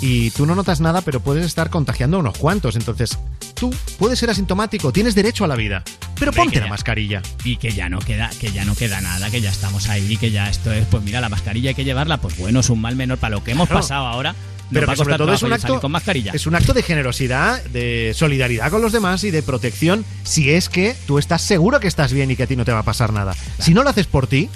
[0.00, 2.76] y tú no notas nada, pero puedes estar contagiando a unos cuantos.
[2.76, 3.18] Entonces,
[3.54, 5.82] tú puedes ser asintomático, tienes derecho a la vida,
[6.18, 7.22] pero Hombre, ponte la ya- mascarilla.
[7.44, 10.30] Y que ya no queda, que ya no queda nada, que ya estamos ahí, que
[10.30, 12.96] ya esto es, pues mira, la mascarilla hay que llevarla, pues bueno, es un mal
[12.96, 13.80] menor para lo que hemos Claro.
[13.82, 14.34] pasado ahora.
[14.70, 16.32] Pero que sobre todo es un acto con mascarilla.
[16.34, 20.68] Es un acto de generosidad, de solidaridad con los demás y de protección si es
[20.68, 22.82] que tú estás seguro que estás bien y que a ti no te va a
[22.82, 23.34] pasar nada.
[23.58, 24.50] Si no lo haces por ti,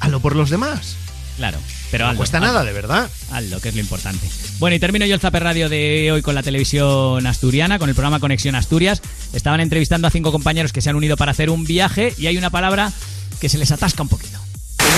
[0.00, 0.96] hazlo por los demás.
[1.38, 1.58] Claro,
[1.90, 2.48] pero no hazlo, cuesta hazlo.
[2.48, 3.08] nada, de verdad.
[3.32, 4.28] Hazlo, que es lo importante.
[4.58, 7.94] Bueno, y termino yo el Zaper Radio de hoy con la televisión asturiana, con el
[7.94, 9.00] programa Conexión Asturias.
[9.32, 12.36] Estaban entrevistando a cinco compañeros que se han unido para hacer un viaje y hay
[12.36, 12.92] una palabra
[13.40, 14.38] que se les atasca un poquito.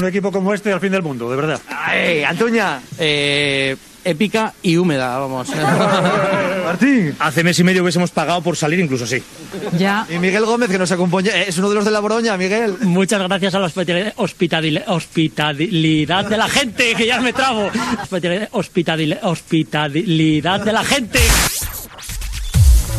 [0.00, 1.60] Un equipo como este al fin del mundo, de verdad.
[1.68, 2.80] ¡Ay, Antoña!
[2.98, 5.48] Eh, épica y húmeda, vamos.
[6.64, 7.14] Martín.
[7.18, 9.22] Hace mes y medio hubiésemos pagado por salir incluso así.
[9.78, 10.06] Ya.
[10.08, 12.76] Y Miguel Gómez, que nos acompaña, es uno de los de la Boroña, Miguel.
[12.82, 17.70] Muchas gracias a la hospital- hospital- hospitalidad de la gente, que ya me trabo.
[18.02, 21.18] Hospital- hospital- hospitalidad de la gente.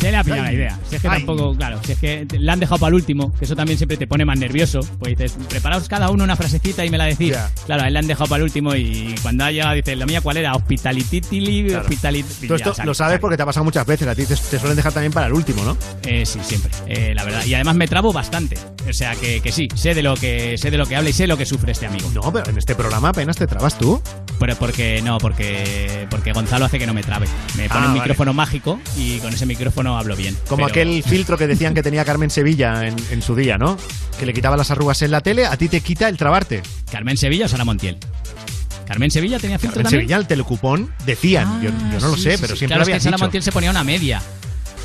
[0.01, 0.79] Se le ha pillado la idea.
[0.89, 3.45] Si es que tampoco, claro, si es que la han dejado para el último, que
[3.45, 4.79] eso también siempre te pone más nervioso.
[4.99, 7.35] Pues dices, preparaos cada uno una frasecita y me la decís.
[7.65, 10.05] Claro, a él le han dejado para el último y cuando ha llegado dice, la
[10.05, 11.87] mía cuál era, hospitalititili, Claro.
[11.87, 14.07] hospitalit- Tú esto lo sabes porque te ha pasado muchas veces.
[14.07, 15.77] A ti te, te suelen dejar también para el último, ¿no?
[16.03, 17.45] Eh, sí, siempre, eh, la verdad.
[17.45, 18.57] Y además me trabo bastante.
[18.89, 21.13] O sea que, que sí, sé de lo que sé de lo que habla y
[21.13, 22.09] sé lo que sufre este amigo.
[22.13, 24.01] No, pero en este programa apenas te trabas tú.
[24.39, 27.27] Pero porque no, porque porque Gonzalo hace que no me trabe.
[27.55, 27.99] Me pone Ah, un vale.
[27.99, 30.35] micrófono mágico y con ese micrófono hablo bien.
[30.47, 33.77] Como Pero- aquel filtro que decían que tenía Carmen Sevilla en, en su día, ¿no?
[34.19, 36.61] Que le quitaba las arrugas en la tele, a ti te quita el trabarte.
[36.91, 37.97] Carmen Sevilla o Sara Montiel.
[38.87, 40.01] Carmen Sevilla tenía filtro Carmen también.
[40.01, 41.61] Sevilla, el telecupón, decían.
[41.61, 42.59] yo, yo no lo Sí, sé, sí, pero sí.
[42.59, 43.23] siempre claro, lo es que habían Sara dicho.
[43.25, 44.21] Montiel se ponía una media.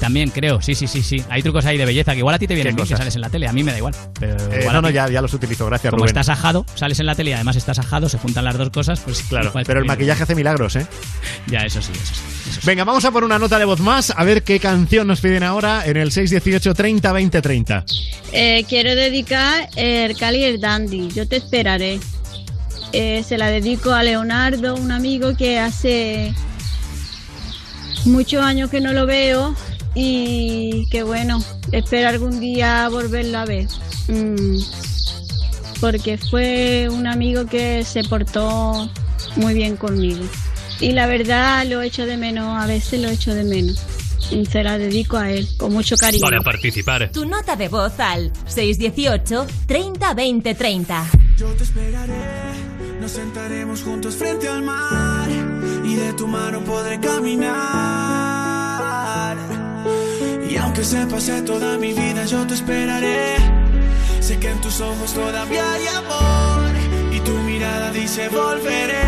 [0.01, 1.25] También creo, sí, sí, sí, sí.
[1.31, 2.99] Hay trucos ahí de belleza que igual a ti te vienen ¿Qué bien que cosas?
[2.99, 3.49] sales en la tele.
[3.49, 3.95] A mí me da igual.
[4.21, 6.09] Pero Eh, igual no, no, ya, ya los utilizo, gracias, Como Rubén.
[6.11, 9.01] estás ajado, sales en la tele y además estás ajado, se juntan las dos cosas,
[9.01, 10.87] pues Claro, pero el maquillaje hace milagros, ¿eh?
[11.47, 12.61] Ya, eso sí, eso sí.
[12.65, 15.43] Venga, vamos a por una nota de voz más, a ver qué canción nos piden
[15.43, 17.85] ahora en el 618 30 20 30.
[18.33, 21.09] Eh, quiero dedicar el Cali y el Dandy.
[21.09, 22.01] Yo te esperaré.
[22.93, 26.35] Eh, se la dedico a Leonardo, un amigo que hace
[28.05, 29.55] muchos años que no lo veo
[29.99, 31.43] y que bueno,
[31.73, 33.67] espero algún día volverlo a ver.
[34.09, 34.59] Mm,
[35.81, 38.91] porque fue un amigo que se portó
[39.37, 40.23] muy bien conmigo.
[40.81, 43.83] Y la verdad lo echo de menos, a veces lo echo de menos.
[44.31, 46.21] Y se la dedico a él, con mucho cariño.
[46.21, 51.11] Para participar, Tu nota de voz al 618 30 20 30.
[51.39, 52.13] Yo te esperaré,
[53.01, 55.29] nos sentaremos juntos frente al mar
[55.85, 58.27] y de tu mano podré caminar.
[60.49, 63.37] Y aunque se pase toda mi vida, yo te esperaré.
[64.21, 66.71] Sé que en tus ojos todavía hay amor
[67.13, 69.03] y tu mirada dice volveré.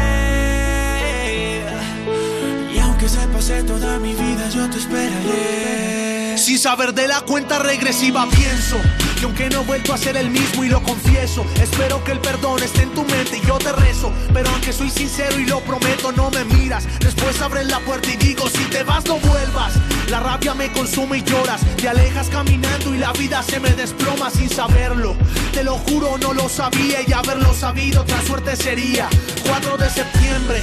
[2.75, 6.39] Y aunque se pase toda mi vida, yo te esperaré.
[6.39, 8.77] Sin saber de la cuenta regresiva pienso
[9.19, 12.21] que aunque no he vuelto a ser el mismo y lo confieso, espero que el
[12.21, 14.13] perdón esté en tu mente y yo te rezo.
[14.33, 16.87] Pero aunque soy sincero y lo prometo, no me miras.
[17.01, 19.73] Después abres la puerta y digo, si te vas no vuelvas.
[20.11, 24.31] La rabia me consume y lloras, te alejas caminando y la vida se me desploma
[24.31, 25.15] sin saberlo.
[25.53, 29.09] Te lo juro, no lo sabía y haberlo sabido, otra suerte sería.
[29.47, 30.63] 4 de septiembre,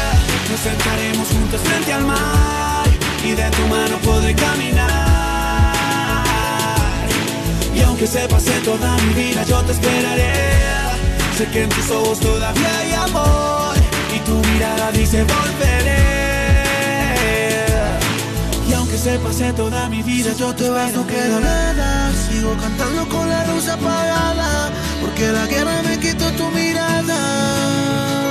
[0.51, 2.87] nos sentaremos juntos frente al mar.
[3.23, 4.91] Y de tu mano podré caminar.
[7.73, 10.33] Y aunque se pase toda mi vida, yo te esperaré.
[11.37, 13.75] Sé que en tus ojos todavía hay amor.
[14.15, 16.01] Y tu mirada dice volveré.
[18.67, 22.11] Y aunque se pase toda mi vida, yo te vas, no queda nada.
[22.27, 24.69] Sigo cantando con la luz apagada.
[24.99, 28.30] Porque la guerra me quitó tu mirada.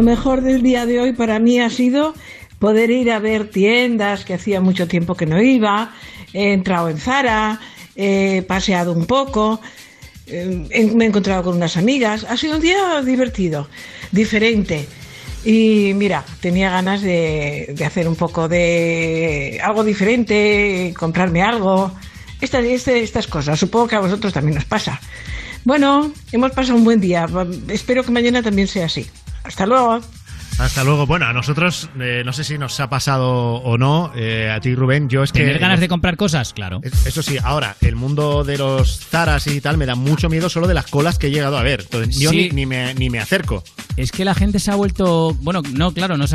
[0.00, 2.14] Lo mejor del día de hoy para mí ha sido
[2.58, 5.92] poder ir a ver tiendas que hacía mucho tiempo que no iba.
[6.32, 7.60] He entrado en Zara,
[7.96, 9.60] he paseado un poco,
[10.26, 12.24] eh, me he encontrado con unas amigas.
[12.24, 13.68] Ha sido un día divertido,
[14.10, 14.88] diferente.
[15.44, 21.92] Y mira, tenía ganas de, de hacer un poco de algo diferente, comprarme algo.
[22.40, 24.98] Estas, este- estas cosas, supongo que a vosotros también os pasa.
[25.62, 27.26] Bueno, hemos pasado un buen día.
[27.68, 29.06] Espero que mañana también sea así.
[29.50, 30.00] Hasta luego.
[30.60, 31.06] Hasta luego.
[31.06, 34.74] Bueno, a nosotros, eh, no sé si nos ha pasado o no, eh, a ti
[34.74, 35.40] Rubén, yo es que...
[35.40, 36.52] ¿Tener ganas de comprar cosas?
[36.52, 36.80] Claro.
[36.82, 40.50] Es- Eso sí, ahora, el mundo de los zaras y tal me da mucho miedo
[40.50, 41.80] solo de las colas que he llegado a ver.
[41.80, 42.36] Entonces, yo Sí.
[42.36, 43.64] ni, ni me, ni me acerco.
[43.96, 45.34] Es que la gente se ha vuelto.
[45.40, 46.26] Bueno, no, claro, no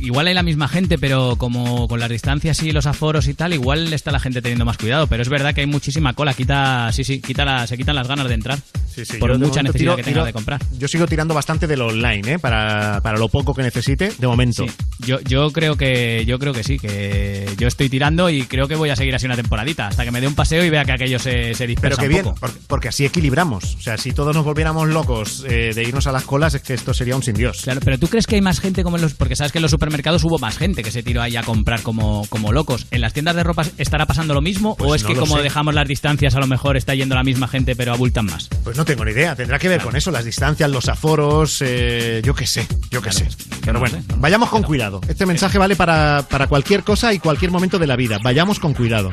[0.00, 3.52] igual hay la misma gente, pero como con las distancias y los aforos y tal,
[3.52, 5.06] igual está la gente teniendo más cuidado.
[5.08, 6.34] Pero es verdad que hay muchísima cola.
[6.34, 8.58] Quita, sí, sí, quita la- se quitan las ganas de entrar.
[8.94, 10.60] Sí, sí, por mucha necesidad tiro- que tenga tiro- de comprar.
[10.78, 12.38] Yo sigo tirando bastante de lo online, ¿eh?
[12.38, 14.66] Para, para lo poco que necesite, de momento.
[14.98, 18.76] Yo, yo creo que yo creo que sí, que yo estoy tirando y creo que
[18.76, 20.92] voy a seguir así una temporadita, hasta que me dé un paseo y vea que
[20.92, 22.38] aquello se, se Pero dispersa que un bien, poco.
[22.66, 23.74] porque así equilibramos.
[23.76, 26.74] O sea, si todos nos volviéramos locos eh, de irnos a las colas, es que
[26.74, 27.62] esto sería un sin Dios.
[27.62, 29.14] Claro, pero ¿tú crees que hay más gente como en los...?
[29.14, 31.82] Porque sabes que en los supermercados hubo más gente que se tiró ahí a comprar
[31.82, 32.86] como, como locos.
[32.90, 34.76] ¿En las tiendas de ropa estará pasando lo mismo?
[34.76, 35.42] Pues ¿O es no que como sé.
[35.42, 38.48] dejamos las distancias a lo mejor está yendo la misma gente pero abultan más?
[38.64, 42.20] Pues no tengo ni idea, tendrá que ver con eso, las distancias, los aforos, eh,
[42.24, 43.28] yo qué sé, yo qué sé.
[43.64, 45.00] Pero bueno, vayamos con cuidado.
[45.08, 48.18] Este mensaje vale para, para cualquier cosa y cualquier momento de la vida.
[48.22, 49.10] Vayamos con cuidado.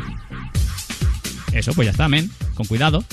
[1.53, 2.29] Eso, pues ya está, men.
[2.55, 3.03] Con cuidado.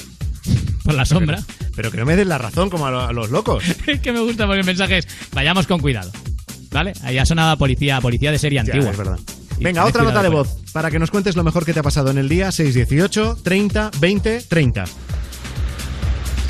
[0.85, 1.43] Por la sombra.
[1.75, 3.65] Pero que no me des la razón como a, lo- a los locos.
[3.87, 6.11] Es que me gusta porque el mensaje es vayamos con cuidado.
[6.71, 6.93] ¿Vale?
[7.03, 8.91] Ahí ha sonado a policía, policía de serie Ya, antigua.
[8.91, 9.19] es verdad.
[9.59, 11.81] Y Venga, tened otra nota de voz para que nos cuentes lo mejor que te
[11.81, 14.85] ha pasado en el día 618 30 20 30.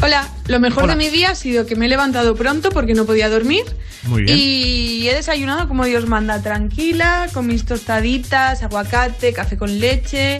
[0.02, 0.94] Hola, lo mejor Hola.
[0.94, 3.64] de mi día ha sido que me he levantado pronto porque no podía dormir.
[4.04, 4.38] Muy bien.
[4.38, 10.38] Y he desayunado como Dios manda, tranquila, con mis tostaditas, aguacate, café con leche,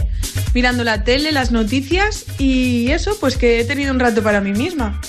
[0.55, 4.53] mirando la tele, las noticias y eso, pues que he tenido un rato para mí
[4.53, 5.01] misma.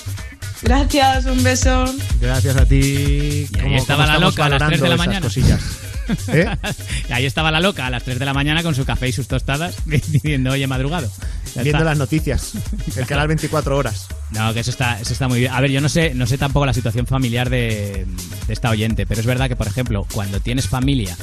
[0.64, 1.86] Gracias, un beso.
[2.20, 3.48] Gracias a ti.
[3.54, 5.22] Y ahí estaba la loca a las 3 de la mañana.
[5.22, 5.62] Cosillas.
[6.30, 6.48] ¿Eh?
[7.10, 9.28] Ahí estaba la loca a las 3 de la mañana con su café y sus
[9.28, 11.10] tostadas diciendo, oye, madrugado.
[11.56, 11.90] Ya Viendo está.
[11.90, 12.54] las noticias.
[12.96, 14.08] El canal 24 horas.
[14.32, 15.52] No, que eso está, eso está muy bien.
[15.54, 18.06] A ver, yo no sé, no sé tampoco la situación familiar de,
[18.48, 21.18] de esta oyente, pero es verdad que, por ejemplo, cuando tienes familia,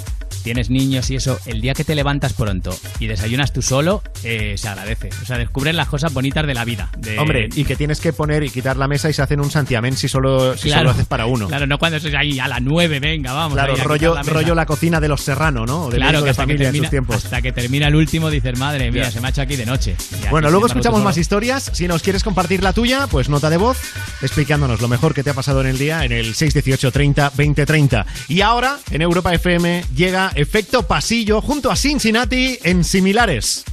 [0.45, 4.55] tienes niños y eso, el día que te levantas pronto y desayunas tú solo, eh,
[4.57, 5.09] se agradece.
[5.23, 6.89] O sea, descubres las cosas bonitas de la vida.
[6.99, 9.51] de- Hombre, y que tienes que poner y quitar la mesa y se hacen un
[9.51, 10.81] santiamén si solo, si Claro.
[10.83, 11.49] solo haces para uno.
[11.49, 13.55] Claro, no cuando es ahí a las 9, venga, vamos.
[13.55, 15.85] Claro, rollo, la rollo la cocina de los Serrano, ¿no?
[15.87, 17.17] O de Claro, que de hasta que, familia en sus tiempos.
[17.25, 19.97] hasta que termina el último dices, madre mía, se me ha hecho aquí de noche.
[20.31, 21.71] Bueno, luego escuchamos más historias.
[21.73, 23.79] Si nos quieres compartir la tuya, pues nota de voz
[24.23, 27.67] explicándonos lo mejor que te ha pasado en el día en el 618 30 20
[27.67, 28.07] 30.
[28.29, 33.65] Y ahora, en Europa FM, llega Efecto Pasillo junto a Cincinnati en Similares.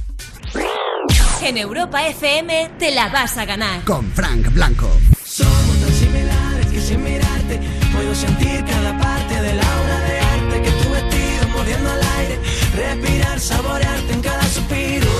[1.42, 3.82] En Europa FM te la vas a ganar.
[3.84, 4.88] Con Frank Blanco.
[5.24, 7.60] Somos tan similares que sin mirarte
[7.92, 12.38] puedo sentir cada parte de la obra de arte que tu vestido mordiendo al aire,
[12.76, 15.10] respirar, saborearte en cada suspiro.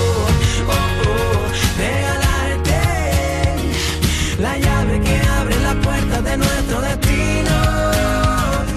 [0.65, 1.47] Oh, oh,
[1.77, 2.79] regalarte
[4.39, 7.51] la llave que abre la puerta de nuestro destino.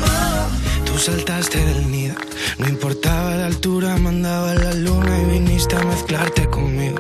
[0.03, 0.85] Oh.
[0.85, 2.17] Tú saltaste del nido,
[2.59, 6.99] no importaba la altura, mandaba la luna y viniste a mezclarte conmigo.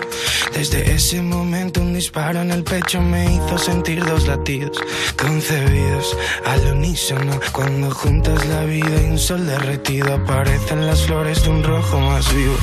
[0.56, 4.78] Desde ese momento un disparo en el pecho me hizo sentir dos latidos
[5.14, 6.16] concebidos
[6.46, 7.38] al unísono.
[7.52, 12.34] Cuando juntas la vida y un sol derretido aparecen las flores de un rojo más
[12.34, 12.56] vivo.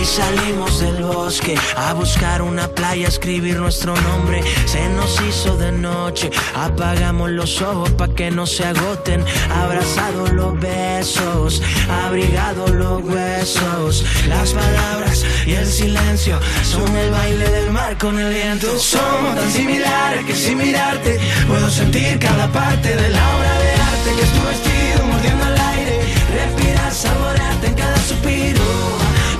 [0.00, 4.42] Y salimos del bosque a buscar una playa, escribir nuestro nombre.
[4.64, 9.24] Se nos hizo de noche, apagamos los ojos pa' que no se agoten.
[9.54, 14.04] Abrazados los besos, abrigados los huesos.
[14.28, 18.78] Las palabras y el silencio son el baile del mar con el viento.
[18.78, 24.10] Somos tan similares que sin mirarte puedo sentir cada parte de la obra de arte
[24.16, 26.00] que es tu vestido mordiendo al aire.
[26.34, 28.64] Respirar, saborearte en cada suspiro.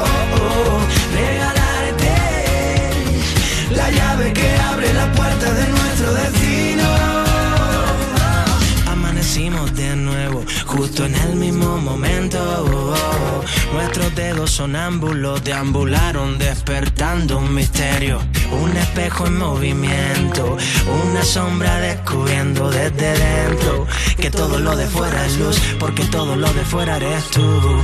[0.00, 0.80] Oh, oh,
[1.14, 2.12] regalarte
[3.70, 6.45] la llave que abre la puerta de nuestro destino.
[10.76, 12.38] Justo en el mismo momento.
[13.72, 18.20] Nuestros dedos sonámbulos deambularon despertando un misterio.
[18.62, 20.56] Un espejo en movimiento,
[21.04, 23.86] una sombra descubriendo desde dentro
[24.16, 27.82] que todo lo de fuera es luz, porque todo lo de fuera eres tú.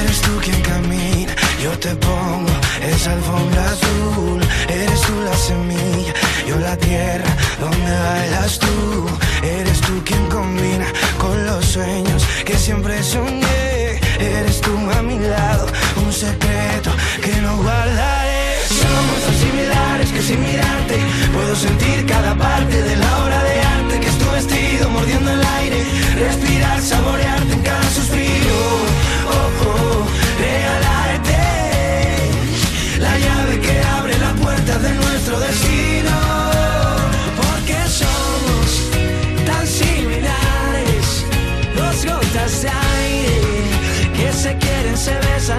[0.00, 2.52] Eres tú quien camina, yo te pongo
[2.82, 4.40] esa alfombra azul.
[4.68, 6.12] Eres tú la semilla,
[6.46, 9.06] yo la tierra donde bailas tú.
[9.42, 10.86] Eres tú quien combina
[11.18, 14.00] con los sueños que siempre soñé.
[14.18, 15.66] Eres tú a mi lado,
[16.04, 16.90] un secreto
[17.22, 18.58] que no guardaré.
[18.68, 20.96] Somos tan similares que sin mirarte
[21.32, 25.42] puedo sentir cada parte de la obra de arte que es tu vestido mordiendo el
[25.58, 25.84] aire.
[26.18, 27.61] Respirar, saborearte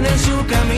[0.05, 0.72] en su camino.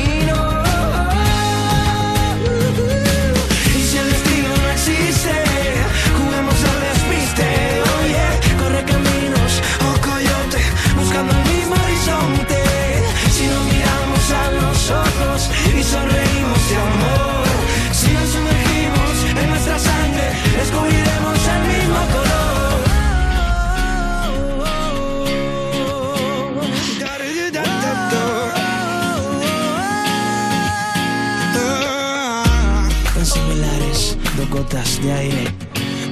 [35.01, 35.47] De aire,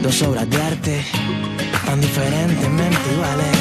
[0.01, 1.05] dos obras de arte,
[1.85, 3.57] tan diferentemente iguales.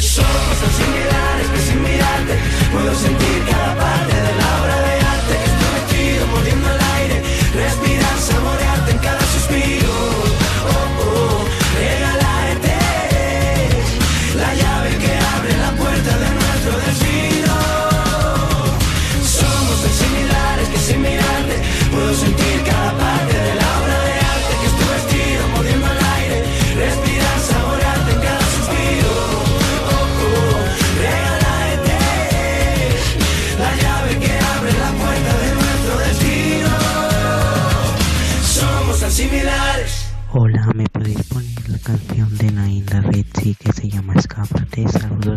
[0.00, 2.34] Somos tan similares que sin mirarte
[2.72, 7.22] puedo sentir cada parte de la obra de arte que estoy vestido mordiendo el aire,
[7.54, 7.89] respirar,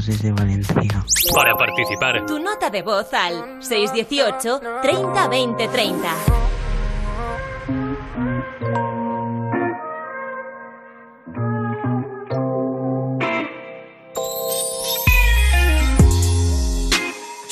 [0.04, 1.06] Saludos desde Valencia.
[1.34, 6.16] Para participar, Tu nota de voz al 618 30 20 30.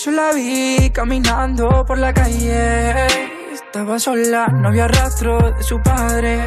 [0.04, 3.06] Yo la vi caminando por la calle.
[3.54, 6.40] Estaba sola, no había rastro de su padre.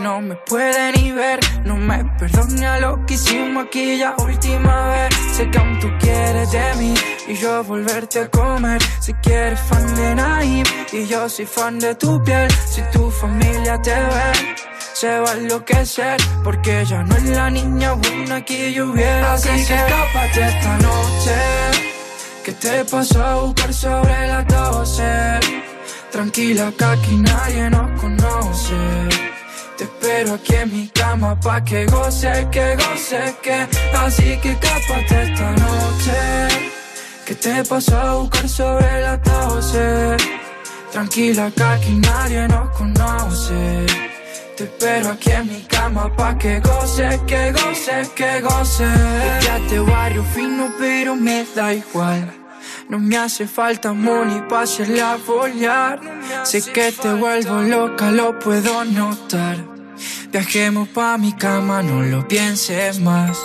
[0.00, 5.14] Que no me puede ni ver, no me perdona lo que hicimos aquella última vez.
[5.36, 6.94] Sé que aún tú quieres de mí
[7.28, 8.80] y yo volverte a comer.
[9.00, 12.50] Si quieres fan de Naim y yo soy fan de tu piel.
[12.66, 14.56] Si tu familia te ve
[14.94, 19.48] se va a enloquecer porque ya no es la niña buena que yo hubiera Así
[19.48, 21.36] que escápate esta noche
[22.44, 25.02] que te paso a buscar sobre las 12
[26.10, 29.29] Tranquila que aquí nadie nos conoce
[29.80, 33.66] Te espero aquí en mi cama pa' que goce, que goce, que
[33.96, 36.68] Así que escápate esta noche
[37.24, 40.16] Que te paso a buscar sobre las 12
[40.92, 43.86] Tranquila que aquí nadie nos conoce
[44.54, 48.84] te espero aquí en mi cama pa' que goce, que goce, que goce.
[49.42, 52.30] Ya te barrio fino, pero me da igual.
[52.90, 55.98] No me hace falta money pa' hacerla volar.
[56.44, 59.69] Sé que te vuelvo loca, lo puedo notar.
[60.32, 63.36] Viajemos pa' mi cama, no lo pienses más.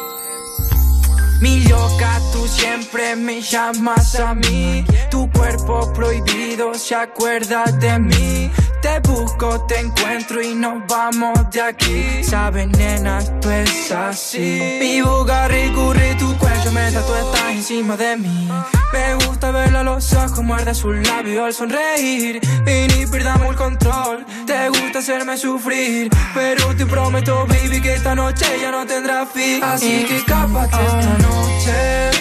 [1.42, 4.86] Mi loca, tú siempre me llamas a mí.
[5.12, 8.52] Tu cuerpo prohibido se acuerda de mí.
[8.86, 12.24] Te busco, te encuentro y nos vamos de aquí.
[12.24, 14.78] Sabes, nena, esto es así.
[14.80, 18.48] Mi Bugatti curry tu cuello mientras tú estás encima de mí.
[18.94, 22.40] Me gusta verla a los ojos, muerde su labio al sonreír.
[22.68, 24.24] Y ni perdamos el control.
[24.46, 26.12] Te gusta hacerme sufrir.
[26.36, 29.64] Pero te prometo, baby, que esta noche ya no tendrá fin.
[29.64, 32.12] Así que escápate esta noche.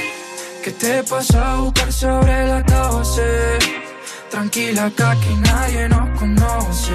[0.65, 3.84] Que te paso a buscar sobre las 12.
[4.35, 6.93] Tranquila que aquí nadie nos conoce.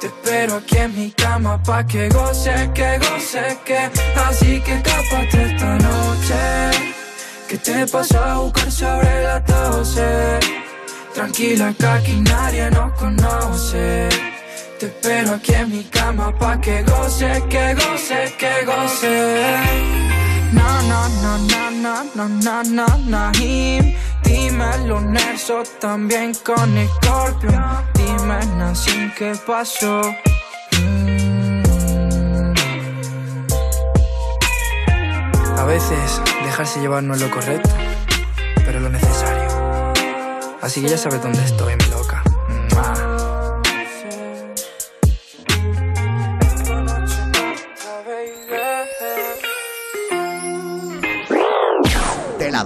[0.00, 5.42] Te espero aquí en mi cama pa' que goce, que goce, que Así que escápate
[5.42, 6.94] esta noche.
[7.48, 10.38] Que te paso a buscar sobre las 12
[11.12, 14.08] Tranquila que aquí nadie nos conoce.
[14.78, 20.17] Te espero aquí en mi cama pa' que goce, que goce, que goce
[20.52, 27.50] Na na na na na na na na Nahim Dímelo Nerso también con Scorpio
[27.94, 30.00] Dime Nancy qué pasó.
[35.56, 37.70] A veces dejarse llevar no es lo correcto,
[38.64, 39.48] pero lo necesario.
[40.62, 41.97] Así que ya sabes dónde estoy, me lo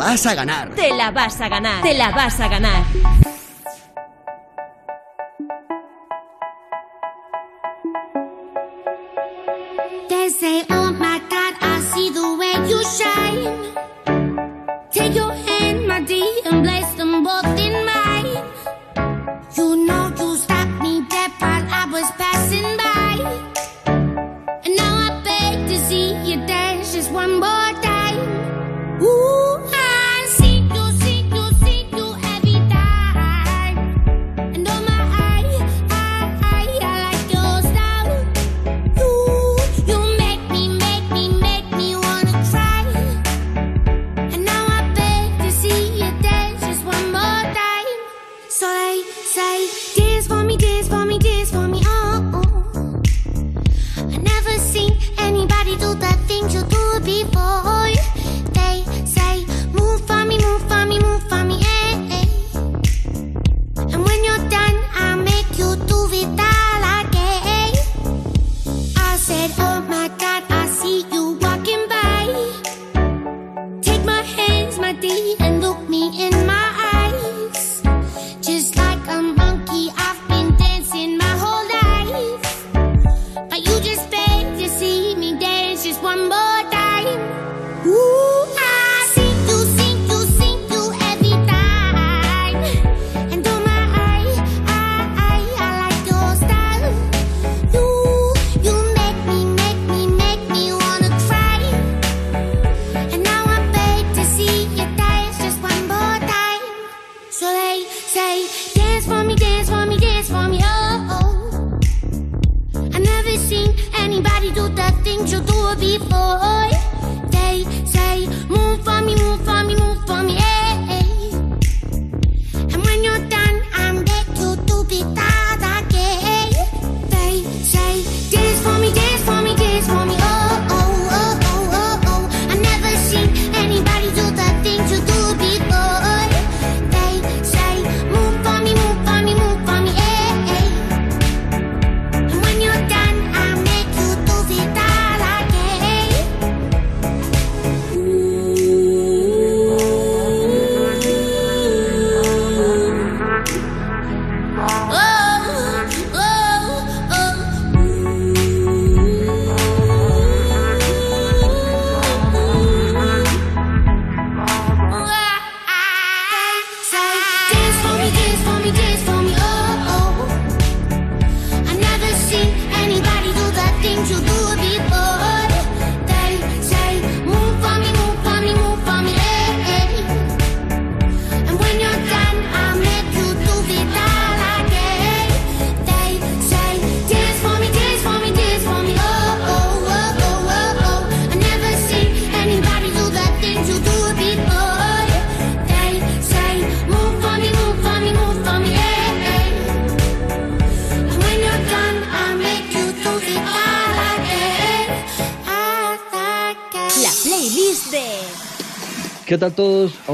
[0.02, 0.68] vas a ganar.
[0.70, 1.82] Te la vas a ganar.
[1.82, 3.41] Te la vas a ganar.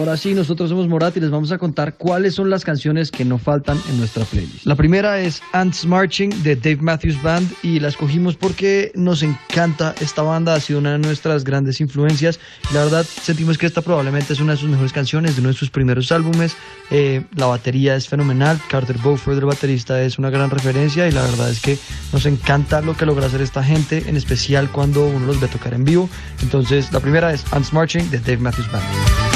[0.08, 3.26] Ahora sí, nosotros somos Morat y les vamos a contar cuáles son las canciones que
[3.26, 4.64] no faltan en nuestra playlist.
[4.64, 9.94] La primera es Ants Marching de Dave Matthews Band y la escogimos porque nos encanta
[10.00, 12.40] esta banda, ha sido una de nuestras grandes influencias.
[12.72, 15.56] La verdad, sentimos que esta probablemente es una de sus mejores canciones, de uno de
[15.56, 16.56] sus primeros álbumes.
[16.90, 21.20] Eh, la batería es fenomenal, Carter Beauford, el baterista, es una gran referencia y la
[21.20, 21.76] verdad es que
[22.14, 25.74] nos encanta lo que logra hacer esta gente, en especial cuando uno los ve tocar
[25.74, 26.08] en vivo.
[26.40, 29.27] Entonces, la primera es Ants Marching de Dave Matthews Band.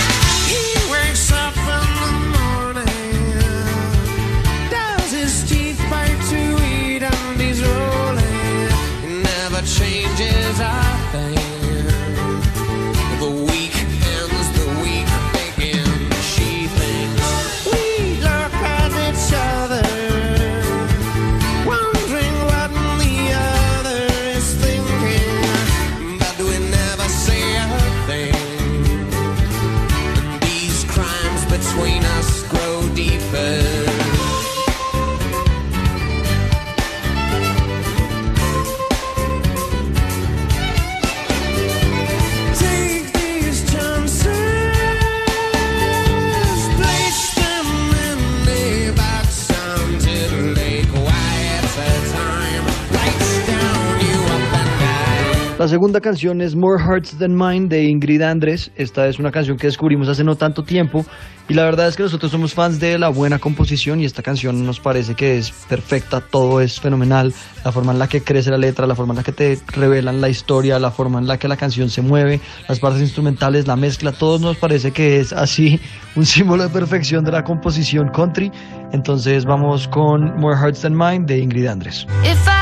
[55.63, 58.73] La segunda canción es More Hearts Than Mine de Ingrid Andrés.
[58.75, 61.07] Esta es una canción que descubrimos hace no tanto tiempo
[61.49, 64.67] y la verdad es que nosotros somos fans de la buena composición y esta canción
[64.67, 67.33] nos parece que es perfecta, todo es fenomenal,
[67.65, 70.21] la forma en la que crece la letra, la forma en la que te revelan
[70.21, 73.77] la historia, la forma en la que la canción se mueve, las partes instrumentales, la
[73.77, 75.79] mezcla, todo nos parece que es así
[76.17, 78.51] un símbolo de perfección de la composición country.
[78.93, 82.05] Entonces vamos con More Hearts Than Mine de Ingrid Andrés.
[82.25, 82.62] If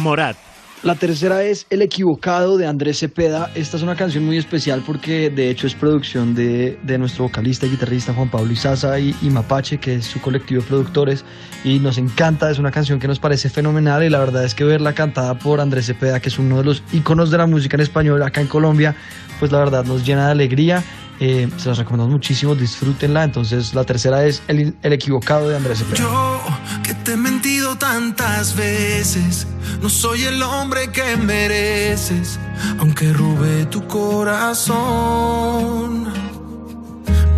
[0.00, 0.36] Morat.
[0.82, 3.50] La tercera es El equivocado de Andrés Cepeda.
[3.54, 7.66] Esta es una canción muy especial porque de hecho es producción de, de nuestro vocalista
[7.66, 11.26] y guitarrista Juan Pablo Izaza y, y Mapache, que es su colectivo de productores.
[11.64, 14.64] Y nos encanta, es una canción que nos parece fenomenal y la verdad es que
[14.64, 17.82] verla cantada por Andrés Cepeda, que es uno de los íconos de la música en
[17.82, 18.96] español acá en Colombia,
[19.38, 20.82] pues la verdad nos llena de alegría.
[21.22, 23.24] Eh, se las recomendamos muchísimo, disfrútenla.
[23.24, 25.98] Entonces la tercera es El, el equivocado de Andrés Cepeda.
[25.98, 26.40] Yo
[26.82, 29.46] que te he mentido tantas veces,
[29.82, 32.38] no soy el hombre que mereces,
[32.78, 34.80] aunque robé tu corazón.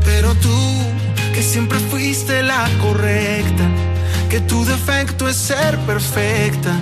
[0.04, 0.58] Pero tú,
[1.32, 3.70] que siempre fuiste la correcta,
[4.28, 6.74] que tu defecto es ser perfecta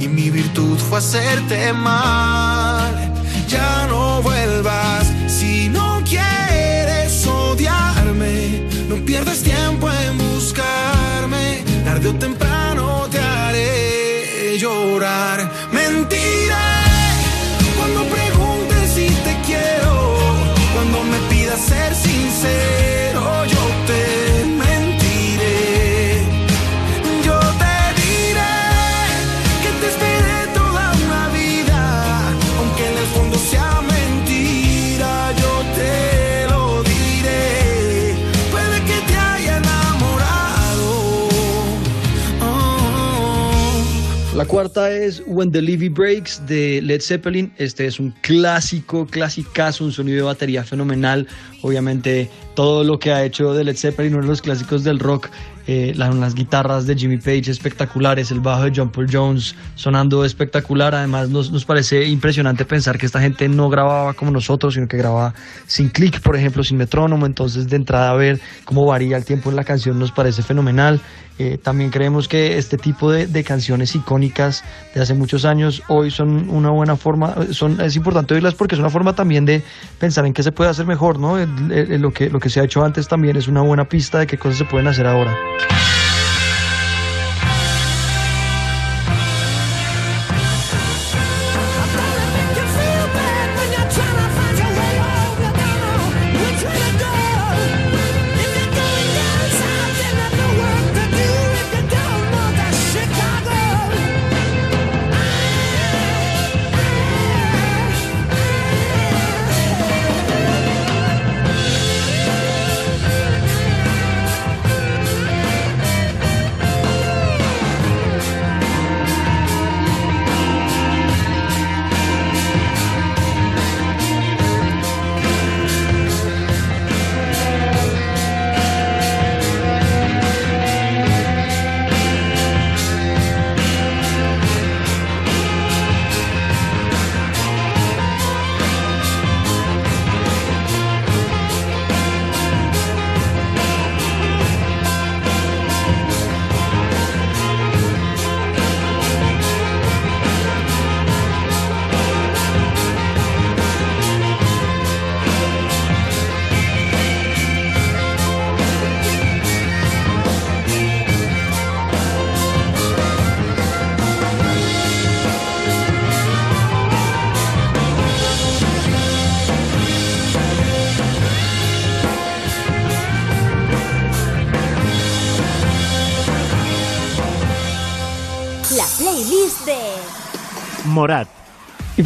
[0.00, 3.12] y mi virtud fue hacerte mal.
[3.48, 12.44] Ya no vuelvas si no quieres odiarme, no pierdas tiempo en buscarme, tarde o temprano
[12.48, 12.53] te
[15.04, 16.43] haré llorar.
[44.44, 47.50] La cuarta es When the Levy Breaks de Led Zeppelin.
[47.56, 51.26] Este es un clásico, clasicazo, un sonido de batería fenomenal.
[51.62, 55.30] Obviamente, todo lo que ha hecho de Led Zeppelin, uno de los clásicos del rock.
[55.66, 60.24] Eh, la- las guitarras de Jimmy Page espectaculares, el bajo de John Paul Jones sonando
[60.24, 60.94] espectacular.
[60.94, 64.96] Además, nos, nos parece impresionante pensar que esta gente no grababa como nosotros, sino que
[64.96, 65.34] grababa
[65.66, 67.26] sin clic, por ejemplo, sin metrónomo.
[67.26, 71.00] Entonces, de entrada, ver cómo varía el tiempo en la canción nos parece fenomenal.
[71.36, 74.62] Eh, también creemos que este tipo de, canciones icónicas
[74.94, 78.80] de hace muchos años hoy son una buena forma, son, es importante oírlas porque es
[78.80, 79.60] una forma también de
[79.98, 81.36] pensar en qué se puede hacer mejor, ¿no?
[81.36, 84.28] El- lo, que, lo que se ha hecho antes también es una buena pista de
[84.28, 85.36] qué cosas se pueden hacer ahora.
[85.56, 86.03] Thank you.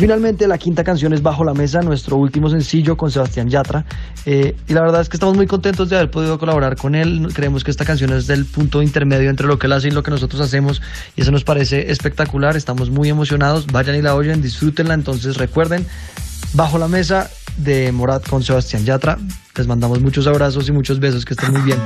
[0.08, 3.84] Finalmente la quinta canción es Bajo la Mesa, nuestro último sencillo con Sebastián Yatra.
[4.24, 7.28] Eh, y la verdad es que estamos muy contentos de haber podido colaborar con él.
[7.34, 10.02] Creemos que esta canción es del punto intermedio entre lo que él hace y lo
[10.02, 10.80] que nosotros hacemos.
[11.14, 12.56] Y eso nos parece espectacular.
[12.56, 13.66] Estamos muy emocionados.
[13.66, 14.94] Vayan y la oyen, disfrútenla.
[14.94, 15.84] Entonces recuerden,
[16.54, 17.28] Bajo la Mesa
[17.58, 19.18] de Morat con Sebastián Yatra.
[19.58, 21.26] Les mandamos muchos abrazos y muchos besos.
[21.26, 21.78] Que estén muy bien.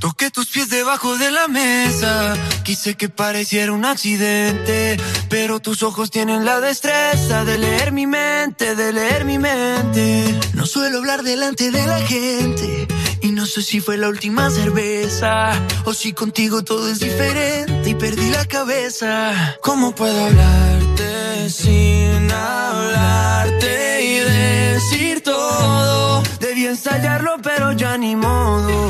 [0.00, 2.36] Toqué tus pies debajo de la mesa.
[2.62, 4.96] Quise que pareciera un accidente.
[5.28, 10.38] Pero tus ojos tienen la destreza de leer mi mente, de leer mi mente.
[10.54, 12.86] No suelo hablar delante de la gente.
[13.22, 15.52] Y no sé si fue la última cerveza.
[15.84, 19.56] O si contigo todo es diferente y perdí la cabeza.
[19.62, 26.22] ¿Cómo puedo hablarte sin hablarte y decir todo?
[26.38, 28.87] Debí ensayarlo, pero ya ni modo.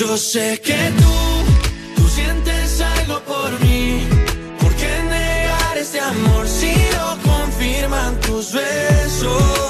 [0.00, 4.08] Yo sé que tú, tú sientes algo por mí.
[4.58, 9.69] ¿Por qué negar este amor si lo confirman tus besos?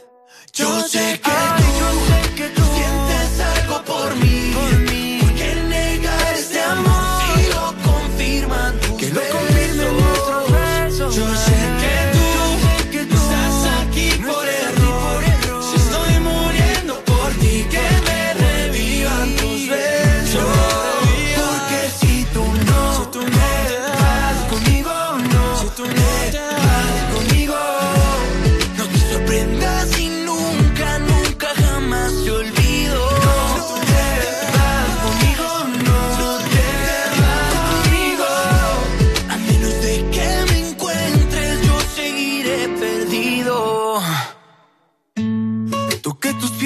[0.53, 4.50] Yo, sé que tú, yo sé que tú sientes algo por mí.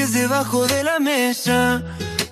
[0.06, 1.84] Pies debajo de la mesa.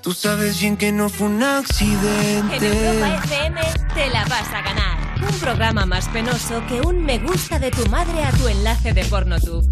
[0.02, 2.68] Tú sabes bien que no fue un En accidente.
[2.68, 3.62] Europa FM
[3.94, 4.98] te la vas a ganar.
[5.22, 9.04] Un programa más penoso que un me gusta de tu madre a tu enlace de
[9.06, 9.66] PornoTube.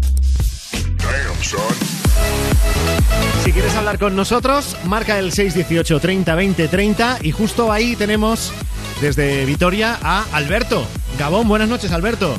[3.44, 8.52] Si quieres hablar con nosotros, marca el 618 30 20 30 y justo ahí tenemos
[9.00, 10.86] desde Vitoria a Alberto.
[11.18, 12.38] Gabón, buenas noches, Alberto.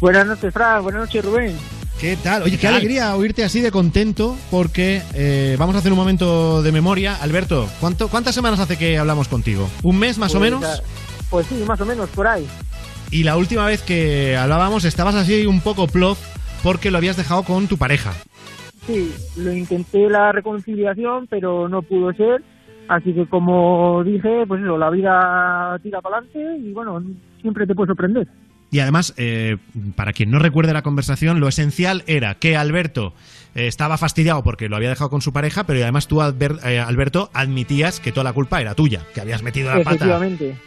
[0.00, 0.82] Buenas noches, Fran.
[0.82, 1.73] Buenas noches, Rubén.
[2.04, 2.42] ¿Qué tal?
[2.42, 2.74] Oye, qué tal?
[2.74, 7.14] alegría oírte así de contento porque eh, vamos a hacer un momento de memoria.
[7.16, 9.70] Alberto, ¿cuánto, ¿cuántas semanas hace que hablamos contigo?
[9.82, 10.62] ¿Un mes más o Pues, menos?
[10.66, 10.82] ah,
[11.30, 12.46] Pues sí, más o menos, por ahí.
[13.10, 16.18] Y la última vez que hablábamos estabas así un poco plof
[16.62, 18.12] porque lo habías dejado con tu pareja.
[18.86, 22.42] Sí, lo intenté la reconciliación, pero no pudo ser.
[22.86, 27.02] Así que como dije, pues eso, la vida tira para adelante y bueno,
[27.40, 28.28] siempre te puede sorprender.
[28.74, 29.58] Y además, eh,
[29.94, 33.12] para quien no recuerde la conversación, lo esencial era que Alberto
[33.54, 36.80] eh, estaba fastidiado porque lo había dejado con su pareja, pero además tú, Alber- eh,
[36.80, 40.06] Alberto, admitías que toda la culpa era tuya, que habías metido la pata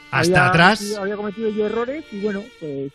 [0.10, 0.80] hasta Había atrás.
[0.80, 2.94] cometido- había cometido yo errores y bueno, pues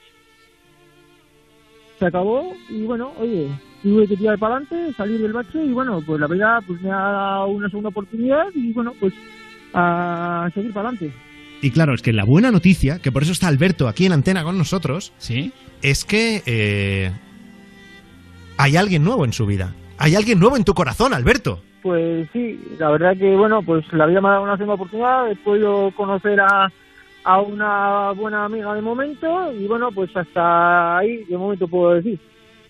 [1.99, 3.49] se acabó y bueno, oye,
[3.83, 6.91] tuve que tirar para adelante, salir del bache y bueno, pues la vida pues me
[6.91, 9.13] ha dado una segunda oportunidad y bueno, pues
[9.75, 11.15] a seguir para adelante.
[11.63, 14.43] Y claro, es que la buena noticia, que por eso está Alberto aquí en antena
[14.45, 15.53] con nosotros, ¿Sí?
[15.81, 17.11] es que eh,
[18.59, 19.75] hay alguien nuevo en su vida.
[19.99, 21.63] Hay alguien nuevo en tu corazón, Alberto.
[21.83, 25.31] Pues sí, la verdad que bueno, pues la vida me ha dado una segunda oportunidad,
[25.31, 26.71] he podido conocer a,
[27.25, 32.19] a una buena amiga de momento y bueno, pues hasta ahí de momento puedo decir.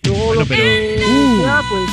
[0.05, 1.41] Luego lo pero- que Uh.
[1.41, 1.83] sea, pues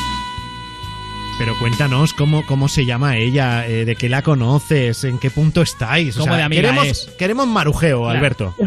[1.40, 5.62] Pero cuéntanos cómo, cómo se llama ella, eh, de qué la conoces, en qué punto
[5.62, 6.14] estáis.
[6.18, 7.16] O ¿Cómo sea, de amiga queremos, es?
[7.18, 8.18] queremos marujeo, Claro.
[8.18, 8.54] Alberto.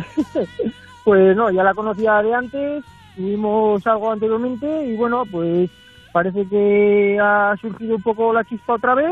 [1.03, 2.81] Pues no, ya la conocía de antes,
[3.17, 5.69] tuvimos algo anteriormente y bueno, pues
[6.13, 9.11] parece que ha surgido un poco la chispa otra vez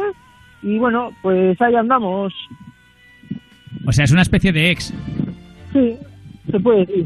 [0.64, 2.34] y bueno, pues ahí andamos.
[3.86, 4.94] O sea, es una especie de ex.
[5.74, 5.98] Sí,
[6.50, 7.06] se puede decir.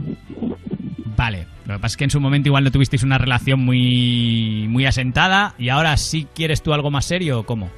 [1.18, 1.48] Vale.
[1.66, 4.86] Lo que pasa es que en su momento igual no tuvisteis una relación muy, muy
[4.86, 7.70] asentada y ahora sí quieres tú algo más serio o cómo?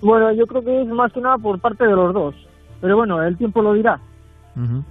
[0.00, 2.34] Bueno, yo creo que es más que nada por parte de los dos.
[2.80, 4.00] Pero bueno, el tiempo lo dirá.
[4.56, 4.84] Ujú.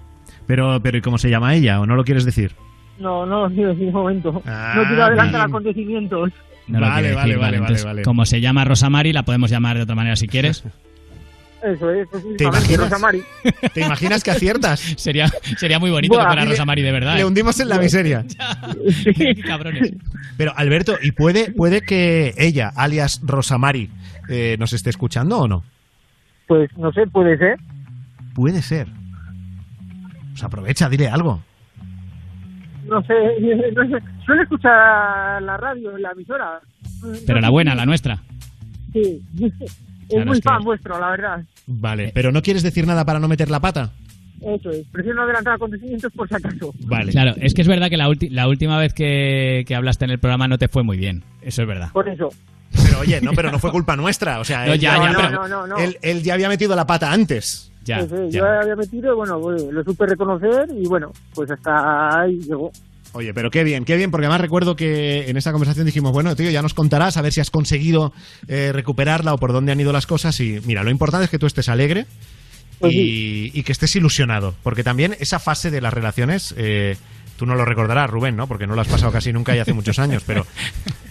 [0.47, 1.81] Pero, pero ¿y cómo se llama ella?
[1.81, 2.53] ¿O no lo quieres decir?
[2.99, 4.41] No, no lo quiero decir de momento.
[4.45, 5.49] Ah, no quiero adelantar bien.
[5.49, 6.31] acontecimientos.
[6.67, 8.01] No lo Vale, vale, decir, vale, vale, vale.
[8.03, 10.63] Como se llama Rosamari, la podemos llamar de otra manera si quieres.
[11.63, 12.79] Eso es, ¿Te específicamente imaginas?
[12.79, 13.23] Rosamari.
[13.73, 14.79] ¿Te imaginas que aciertas?
[14.97, 15.27] sería,
[15.57, 17.15] sería muy bonito Buah, que fuera Rosamari de verdad.
[17.15, 17.25] Le ¿eh?
[17.25, 18.25] hundimos en la miseria.
[19.15, 19.93] Qué cabrones.
[20.37, 23.89] Pero Alberto, ¿y puede, puede que ella, alias Rosamari,
[24.27, 25.63] eh, nos esté escuchando o no?
[26.47, 27.59] Pues no sé, puede ser.
[28.33, 28.87] Puede ser.
[30.31, 31.43] Pues aprovecha, dile algo.
[32.87, 33.13] No sé,
[33.75, 34.03] no sé.
[34.25, 36.59] Suele escuchar la radio, la emisora.
[37.27, 38.19] Pero la buena, la nuestra.
[38.91, 39.21] Sí.
[40.11, 41.41] Es Claro, muy es fan vuestro, la verdad.
[41.67, 43.91] Vale, pero ¿no quieres decir nada para no meter la pata?
[44.41, 44.85] Eso es.
[44.91, 46.73] Prefiero no adelantar acontecimientos por si acaso.
[46.85, 47.11] Vale.
[47.11, 50.11] Claro, es que es verdad que la, ulti- la última vez que, que hablaste en
[50.11, 51.23] el programa no te fue muy bien.
[51.41, 51.89] Eso es verdad.
[51.93, 52.29] Por eso.
[52.73, 54.39] Pero oye, no, pero no fue culpa nuestra.
[54.39, 55.77] O sea, No, él, ya, ya, no, pero- no, no, no.
[55.77, 57.71] él- él ya había metido la pata antes.
[57.83, 58.27] Ya, ya.
[58.29, 62.71] Yo había metido y bueno, pues, lo supe reconocer y bueno, pues hasta ahí llegó.
[63.13, 66.35] Oye, pero qué bien, qué bien, porque además recuerdo que en esa conversación dijimos, bueno,
[66.35, 68.13] tío, ya nos contarás a ver si has conseguido
[68.47, 70.39] eh, recuperarla o por dónde han ido las cosas.
[70.39, 72.05] Y mira, lo importante es que tú estés alegre
[72.79, 76.95] Pues y, y que estés ilusionado, porque también esa fase de las relaciones, eh,
[77.37, 78.47] tú no lo recordarás, Rubén, ¿no?
[78.47, 80.45] Porque no lo has pasado casi nunca y hace muchos años, pero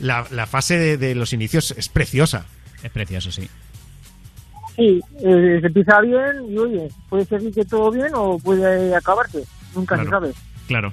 [0.01, 2.47] la, la fase de, de los inicios es preciosa.
[2.83, 3.47] Es precioso, sí.
[4.77, 9.45] Sí, eh, se empieza bien y oye, puede ser que todo bien o puede acabarse.
[9.75, 10.33] Nunca se sabe.
[10.71, 10.93] Claro,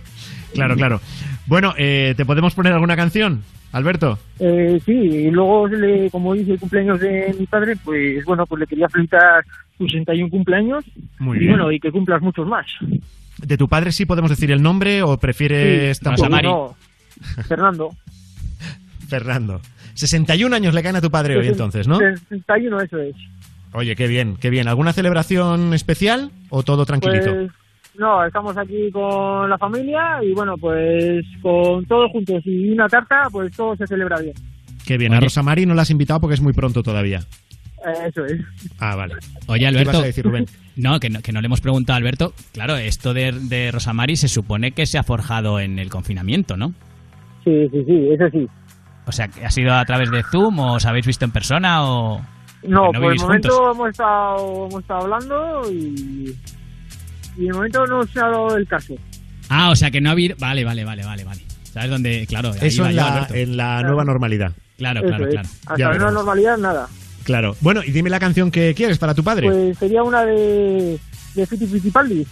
[0.55, 1.01] claro, claro.
[1.45, 4.17] Bueno, eh, ¿te podemos poner alguna canción, Alberto?
[4.39, 8.61] Eh, sí, y luego, le- como dice el cumpleaños de mi padre, pues bueno, pues
[8.61, 9.45] le quería felicitar
[9.77, 10.83] sus 61 cumpleaños.
[11.19, 11.51] Muy y bien.
[11.51, 12.65] bueno, y que cumplas muchos más.
[13.37, 16.27] ¿De tu padre sí podemos decir el nombre o prefieres Sí, tampoco?
[16.41, 16.75] no,
[17.47, 17.91] Fernando.
[19.07, 19.61] Fernando.
[19.93, 21.97] 61 años le caen a tu padre hoy entonces, ¿no?
[21.99, 23.15] 61, eso es.
[23.73, 24.67] Oye, qué bien, qué bien.
[24.67, 27.31] ¿Alguna celebración especial o todo tranquilito?
[27.33, 27.51] Pues
[27.97, 33.23] no, estamos aquí con la familia y bueno, pues con todos juntos y una tarta,
[33.31, 34.33] pues todo se celebra bien.
[34.85, 35.13] Qué bien.
[35.13, 37.19] A Rosamari no la has invitado porque es muy pronto todavía.
[38.07, 38.41] Eso es.
[38.79, 39.15] Ah, vale.
[39.47, 39.91] Oye, ¿Qué Alberto.
[39.91, 40.45] ibas a decir, Rubén?
[40.77, 42.33] No que, no, que no le hemos preguntado a Alberto.
[42.53, 46.67] Claro, esto de, de Rosamari se supone que se ha forjado en el confinamiento, ¿no?
[47.43, 48.47] Sí, sí, sí, eso sí.
[49.07, 52.21] O sea, ¿ha sido a través de Zoom o os habéis visto en persona o...?
[52.61, 56.35] No, Porque por el momento hemos estado, hemos estado hablando y,
[57.37, 58.95] y de momento no se ha dado el caso.
[59.49, 60.35] Ah, o sea que no ha habido...
[60.39, 61.41] Vale, vale, vale, vale, vale.
[61.71, 62.25] ¿Sabes dónde?
[62.27, 63.33] Claro, ahí Eso iba en yo, la, Alberto.
[63.35, 64.51] en la nueva normalidad.
[64.77, 65.31] Claro, Eso claro, es.
[65.31, 65.49] claro.
[65.61, 66.13] Hasta Ya la veremos.
[66.13, 66.87] normalidad, nada.
[67.23, 67.55] Claro.
[67.61, 69.49] Bueno, y dime la canción que quieres para tu padre.
[69.49, 70.99] Pues sería una de,
[71.35, 72.25] de Fiti Fittipaldi,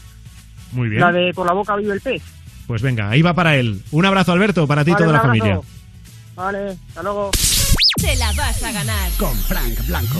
[0.72, 1.02] Muy bien.
[1.02, 2.22] la de Por la boca vive el pez.
[2.68, 3.82] Pues venga, ahí va para él.
[3.91, 5.38] Un abrazo, Alberto, para ti y Vale, toda un la abrazo.
[5.40, 5.61] familia.
[6.36, 7.32] Vale, hasta luego.
[8.02, 9.10] Te la vas a ganar.
[9.19, 10.19] Con Frank Blanco.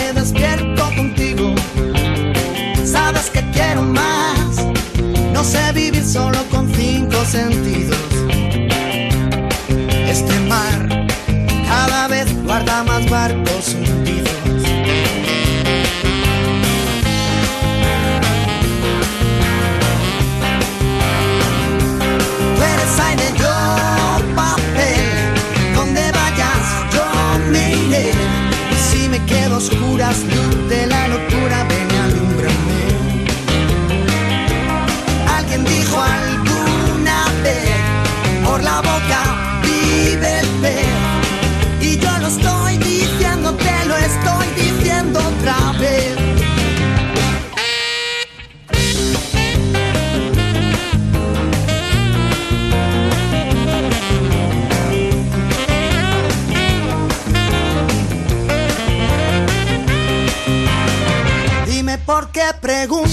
[5.41, 7.97] No sé vivir solo con cinco sentidos.
[10.07, 11.07] Este mar
[11.67, 13.75] cada vez guarda más barcos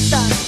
[0.09, 0.48] fiesta.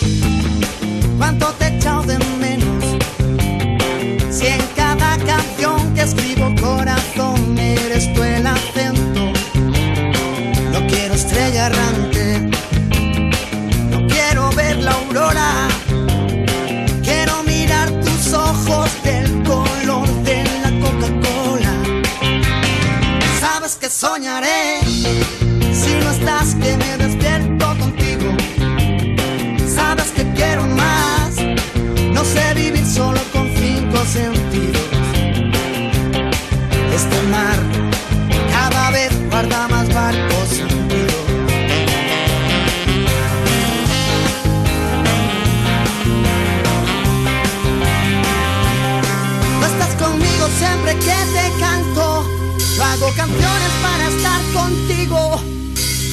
[53.30, 55.40] Canciones para estar contigo.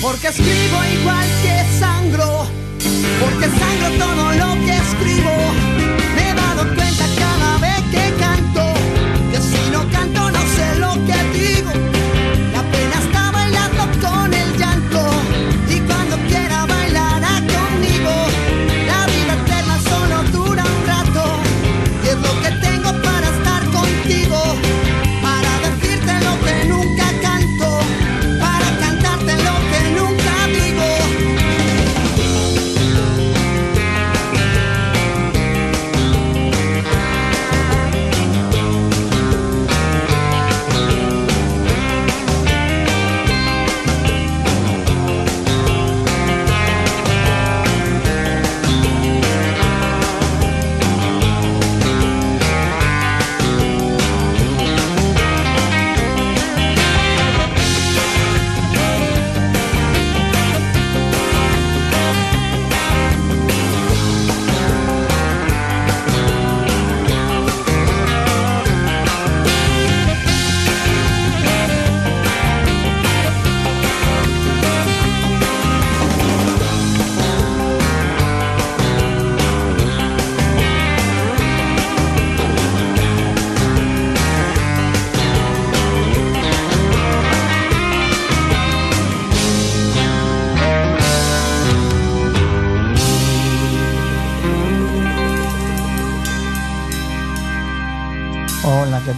[0.01, 2.47] Porque escribo igual que sangro.
[3.19, 5.76] Porque sangro todo lo que escribo.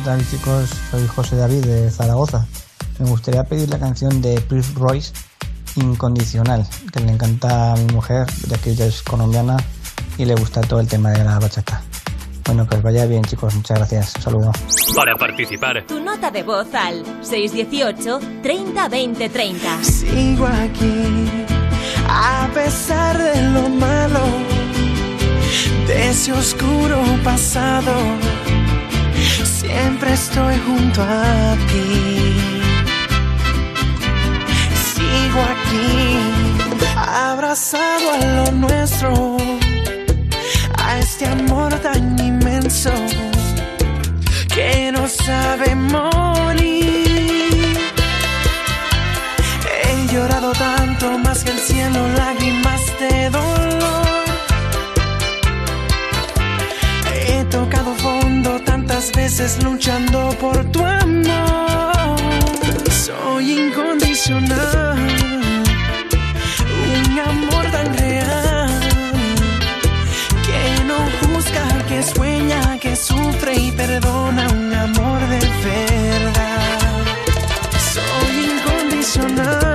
[0.09, 0.69] Tal chicos?
[0.89, 2.47] Soy José David de Zaragoza.
[2.97, 5.13] Me gustaría pedir la canción de Prince Royce,
[5.75, 9.55] Incondicional, que le encanta a mi mujer, ya que ella es colombiana
[10.17, 11.83] y le gusta todo el tema de la bachata.
[12.43, 14.15] Bueno, que os vaya bien chicos, muchas gracias.
[14.15, 14.51] Un saludo.
[14.95, 19.83] Para participar, Tu nota de voz al 618 30 20 30.
[19.83, 21.45] Sigo aquí,
[22.07, 24.21] a pesar de lo malo,
[25.85, 27.93] de ese oscuro pasado.
[29.71, 31.85] Siempre estoy junto a ti.
[34.93, 36.17] Sigo aquí,
[36.97, 39.37] abrazado a lo nuestro,
[40.75, 42.91] a este amor tan inmenso
[44.55, 47.77] que no sabe morir.
[49.83, 52.81] He llorado tanto más que el cielo, lágrimas
[59.63, 62.17] luchando por tu amor.
[62.89, 64.97] Soy incondicional,
[66.87, 68.69] un amor tan real
[70.45, 77.03] que no juzga, que sueña, que sufre y perdona, un amor de verdad.
[77.93, 79.68] Soy incondicional,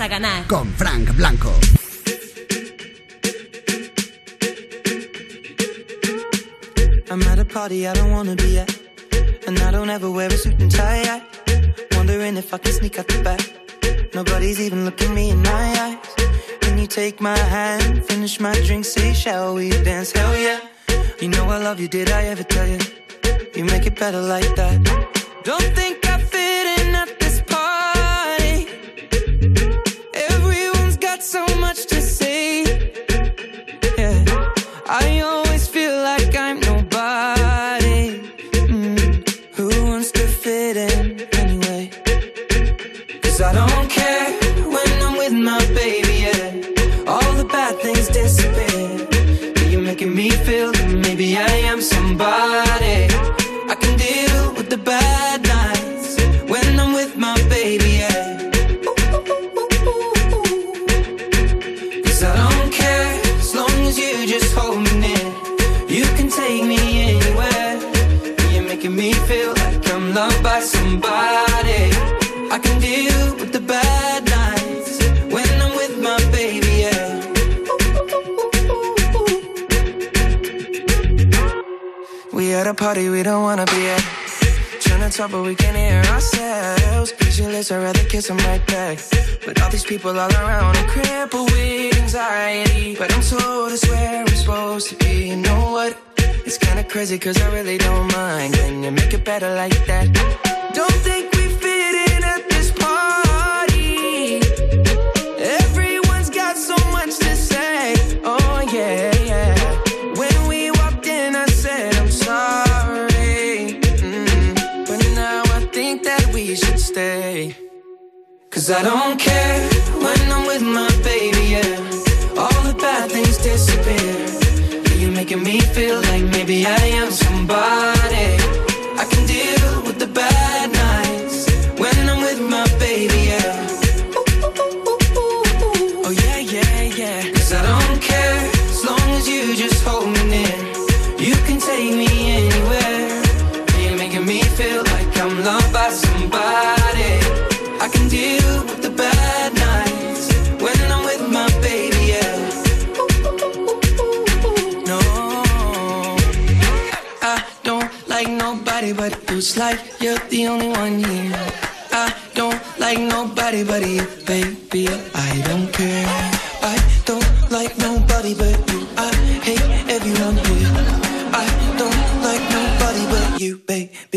[0.00, 0.46] a ganar.
[0.46, 1.71] Con Frank Blanco.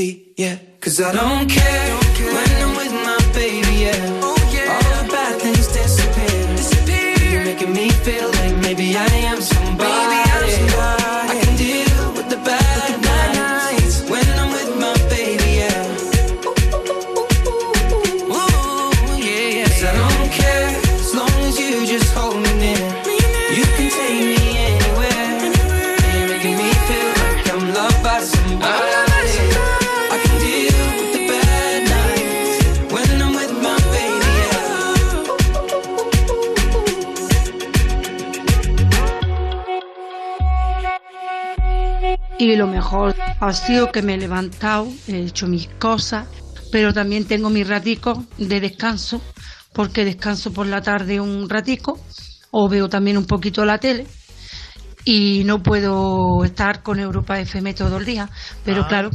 [0.05, 0.57] be, yeah.
[0.81, 1.95] Cause I don't care,
[2.35, 4.24] when I'm with my baby, yeah.
[42.85, 43.15] mejor
[43.53, 46.27] sido que me he levantado, he hecho mis cosas,
[46.71, 49.21] pero también tengo mis raticos de descanso,
[49.73, 51.99] porque descanso por la tarde un ratico
[52.51, 54.05] o veo también un poquito la tele
[55.03, 58.29] y no puedo estar con Europa FM todo el día.
[58.63, 58.87] Pero ah.
[58.87, 59.09] claro,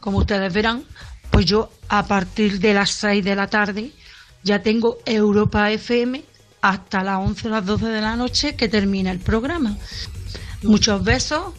[0.00, 0.84] como ustedes verán,
[1.30, 3.92] pues yo a partir de las 6 de la tarde
[4.42, 6.22] ya tengo Europa FM
[6.60, 9.76] hasta las 11 o las 12 de la noche que termina el programa.
[10.62, 11.54] Muchos besos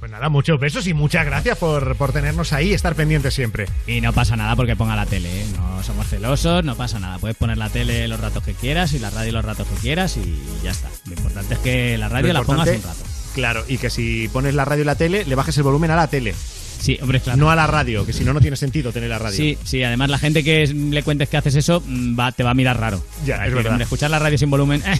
[0.00, 3.66] pues nada, muchos besos y muchas gracias por, por tenernos ahí y estar pendientes siempre.
[3.86, 5.46] Y no pasa nada porque ponga la tele, ¿eh?
[5.54, 7.18] no somos celosos, no pasa nada.
[7.18, 10.16] Puedes poner la tele los ratos que quieras y la radio los ratos que quieras
[10.16, 10.88] y ya está.
[11.04, 13.04] Lo importante es que la radio la pongas un rato.
[13.34, 15.96] Claro, y que si pones la radio y la tele, le bajes el volumen a
[15.96, 16.34] la tele.
[16.80, 17.38] Sí, hombre, claro.
[17.38, 19.36] No a la radio, que si no, no tiene sentido tener la radio.
[19.36, 22.54] Sí, sí, además la gente que le cuentes que haces eso mm, te va a
[22.54, 23.04] mirar raro.
[23.26, 23.78] Ya, es verdad.
[23.78, 24.82] Escuchar la radio sin volumen.
[24.86, 24.98] Eh.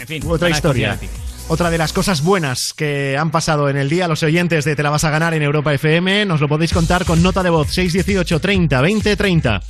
[0.00, 0.98] En fin, otra historia.
[1.46, 4.82] Otra de las cosas buenas que han pasado en el día, los oyentes de Te
[4.82, 7.70] la vas a ganar en Europa FM, nos lo podéis contar con nota de voz
[7.70, 9.62] 618 30 20 30.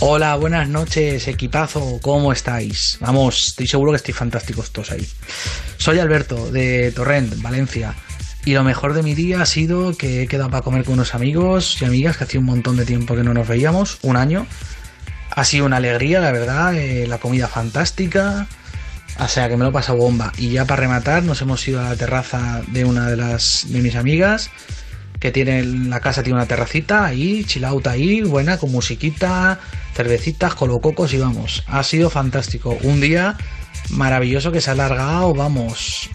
[0.00, 2.96] Hola, buenas noches, equipazo, ¿cómo estáis?
[3.00, 5.06] Vamos, estoy seguro que estáis fantásticos todos ahí.
[5.76, 7.94] Soy Alberto, de Torrent, Valencia.
[8.46, 11.14] Y lo mejor de mi día ha sido que he quedado para comer con unos
[11.14, 14.46] amigos y amigas que hacía un montón de tiempo que no nos veíamos, un año.
[15.30, 18.46] Ha sido una alegría, la verdad, eh, la comida fantástica,
[19.18, 20.32] o sea que me lo he pasado bomba.
[20.36, 23.80] Y ya para rematar, nos hemos ido a la terraza de una de las de
[23.80, 24.50] mis amigas.
[25.20, 29.58] Que tiene la casa tiene una terracita ahí, chill out ahí, buena, con musiquita,
[29.94, 31.64] cervecitas, colococos y vamos.
[31.66, 32.76] Ha sido fantástico.
[32.82, 33.36] Un día
[33.90, 36.10] maravilloso que se ha alargado, vamos.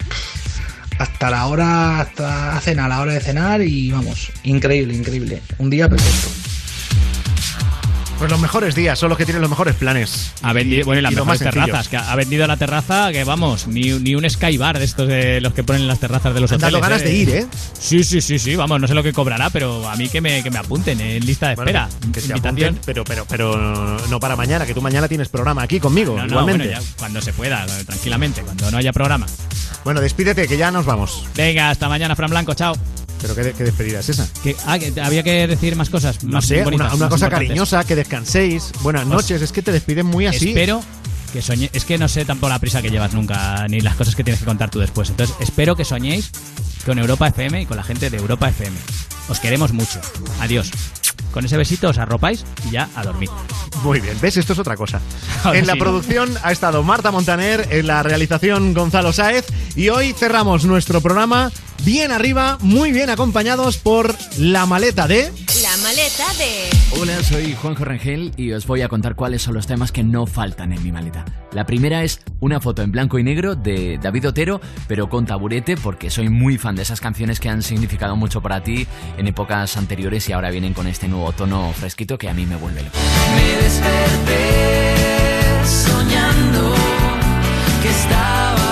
[0.98, 5.42] Hasta la hora, hasta a cenar, a la hora de cenar y vamos, increíble, increíble.
[5.58, 6.41] Un día perfecto.
[8.22, 10.30] Pues los mejores días son los que tienen los mejores planes.
[10.42, 11.88] Ha vendido, bueno, y las y mejores terrazas.
[11.88, 15.40] Que ha vendido la terraza que, vamos, ni, ni un sky bar de estos de
[15.40, 16.80] los que ponen en las terrazas de los hoteles.
[16.80, 17.46] ganas de ir, ¿eh?
[17.76, 20.40] Sí, sí, sí, sí, vamos, no sé lo que cobrará, pero a mí que me,
[20.44, 21.88] que me apunten en lista de espera.
[22.12, 25.80] Que se apunten, pero, pero, pero no para mañana, que tú mañana tienes programa aquí
[25.80, 26.68] conmigo, No, no, igualmente.
[26.68, 29.26] bueno, ya, cuando se pueda, tranquilamente, cuando no haya programa.
[29.82, 31.26] Bueno, despídete, que ya nos vamos.
[31.34, 32.76] Venga, hasta mañana, Fran Blanco, chao.
[33.22, 34.28] ¿Pero qué, qué despedida es esa?
[34.42, 36.22] Que, ah, que había que decir más cosas.
[36.24, 37.48] No sé, bonitas, una, una más cosa importantes.
[37.48, 38.72] cariñosa, que descanséis.
[38.82, 40.48] Buenas noches, es que te despiden muy así.
[40.48, 40.82] Espero
[41.32, 41.70] que soñéis.
[41.72, 44.40] Es que no sé tampoco la prisa que llevas nunca, ni las cosas que tienes
[44.40, 45.08] que contar tú después.
[45.08, 46.30] Entonces, espero que soñéis
[46.84, 48.76] con Europa FM y con la gente de Europa FM.
[49.28, 50.00] Os queremos mucho.
[50.40, 50.70] Adiós.
[51.32, 53.30] Con ese besito os arropáis y ya a dormir.
[53.82, 54.36] Muy bien, ¿ves?
[54.36, 55.00] Esto es otra cosa.
[55.44, 55.84] Ahora en la sí, ¿no?
[55.84, 61.50] producción ha estado Marta Montaner, en la realización Gonzalo Sáez y hoy cerramos nuestro programa
[61.84, 65.32] bien arriba, muy bien acompañados por la maleta de...
[65.62, 66.70] La maleta de...
[67.00, 70.26] Hola, soy Juanjo Rangel y os voy a contar cuáles son los temas que no
[70.26, 71.24] faltan en mi maleta.
[71.52, 75.76] La primera es una foto en blanco y negro de David Otero, pero con taburete,
[75.76, 78.86] porque soy muy fan de esas canciones que han significado mucho para ti
[79.18, 82.56] en épocas anteriores y ahora vienen con este nuevo tono fresquito que a mí me
[82.56, 82.98] vuelve loco.
[83.36, 85.04] Me desperté
[85.64, 86.74] soñando
[87.82, 88.71] que estaba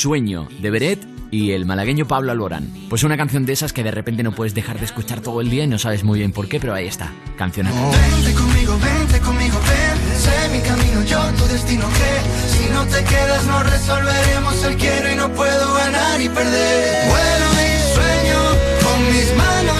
[0.00, 0.98] Sueño, de Beret
[1.30, 2.72] y el malagueño Pablo Alborán.
[2.88, 5.50] Pues una canción de esas que de repente no puedes dejar de escuchar todo el
[5.50, 9.20] día y no sabes muy bien por qué, pero ahí está, canción Vente conmigo, vente
[9.20, 10.18] conmigo, ven.
[10.18, 15.12] Sé mi camino, yo tu destino que si no te quedas no resolveremos el quiero
[15.12, 17.08] y no puedo ganar y perder.
[17.10, 18.40] Vuelo y sueño,
[18.82, 19.79] con mis manos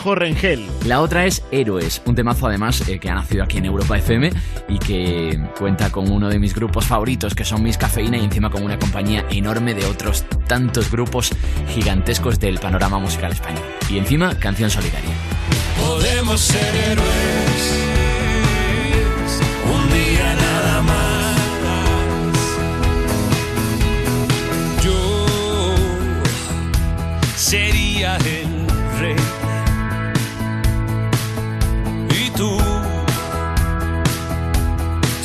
[0.00, 0.66] Juanjo Rengel.
[0.86, 4.30] La otra es Héroes, un temazo además eh, que ha nacido aquí en Europa FM
[4.68, 8.50] y que cuenta con uno de mis grupos favoritos que son Miss Cafeína y encima
[8.50, 11.30] con una compañía enorme de otros tantos grupos
[11.68, 13.62] gigantescos del panorama musical español.
[13.90, 15.10] Y encima canción solidaria.
[15.78, 17.89] Podemos ser héroes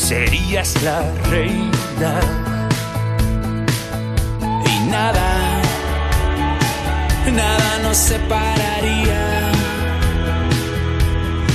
[0.07, 1.01] serías la
[1.31, 2.13] reina
[4.71, 5.61] y nada,
[7.33, 9.35] nada nos separaría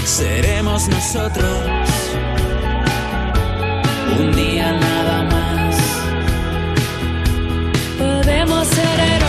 [0.04, 1.60] seremos nosotros.
[4.18, 5.76] Un día nada más.
[7.98, 9.19] Podemos ser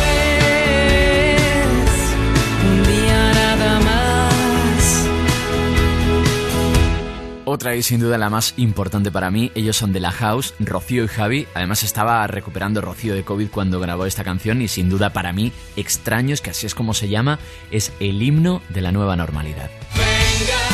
[7.53, 9.51] Otra y sin duda la más importante para mí.
[9.55, 11.47] Ellos son de La House, Rocío y Javi.
[11.53, 15.51] Además estaba recuperando Rocío de COVID cuando grabó esta canción y sin duda para mí,
[15.75, 19.69] Extraños, que así es como se llama, es el himno de la nueva normalidad.
[19.95, 20.70] Venga.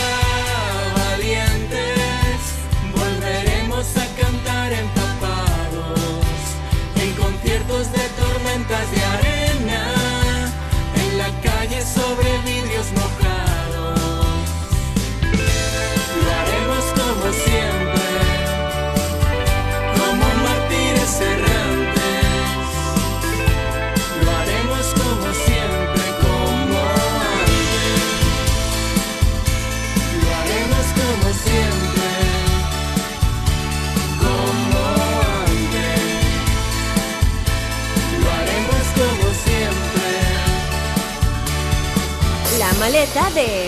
[42.87, 43.65] maleta de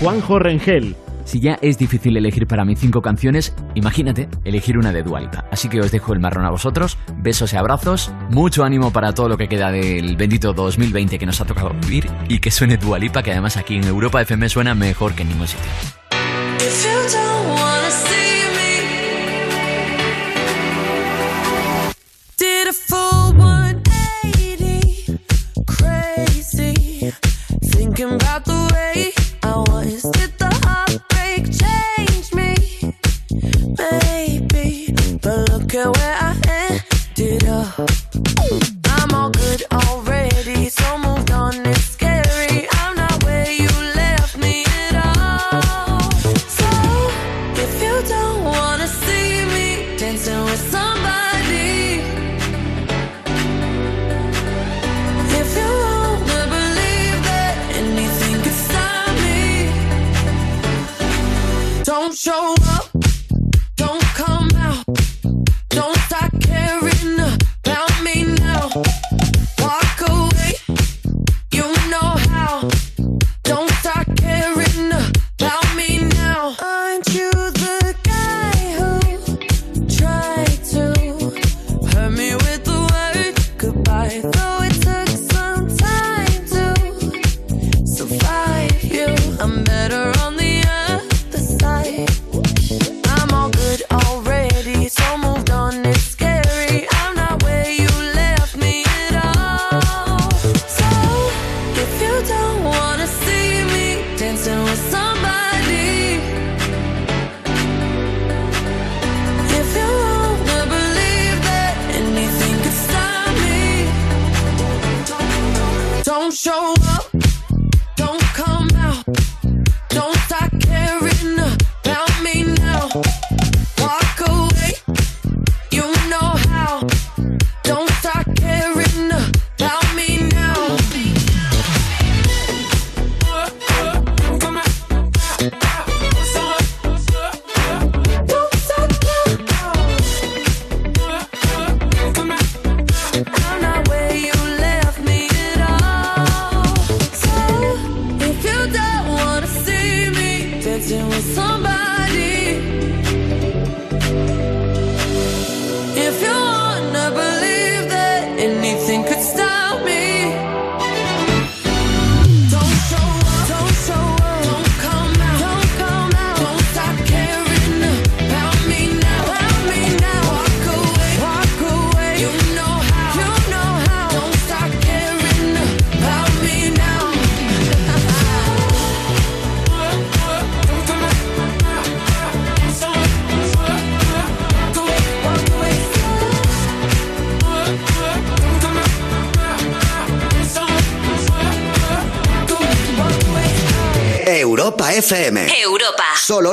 [0.00, 0.96] Juanjo Rengel.
[1.22, 5.44] Si ya es difícil elegir para mí cinco canciones, imagínate elegir una de Dualipa.
[5.52, 9.28] Así que os dejo el marrón a vosotros, besos y abrazos, mucho ánimo para todo
[9.28, 13.22] lo que queda del bendito 2020 que nos ha tocado vivir y que suene Dualipa,
[13.22, 15.99] que además aquí en Europa FM suena mejor que en ningún sitio.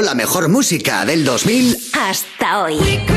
[0.02, 3.17] la mejor música del 2000 hasta hoy.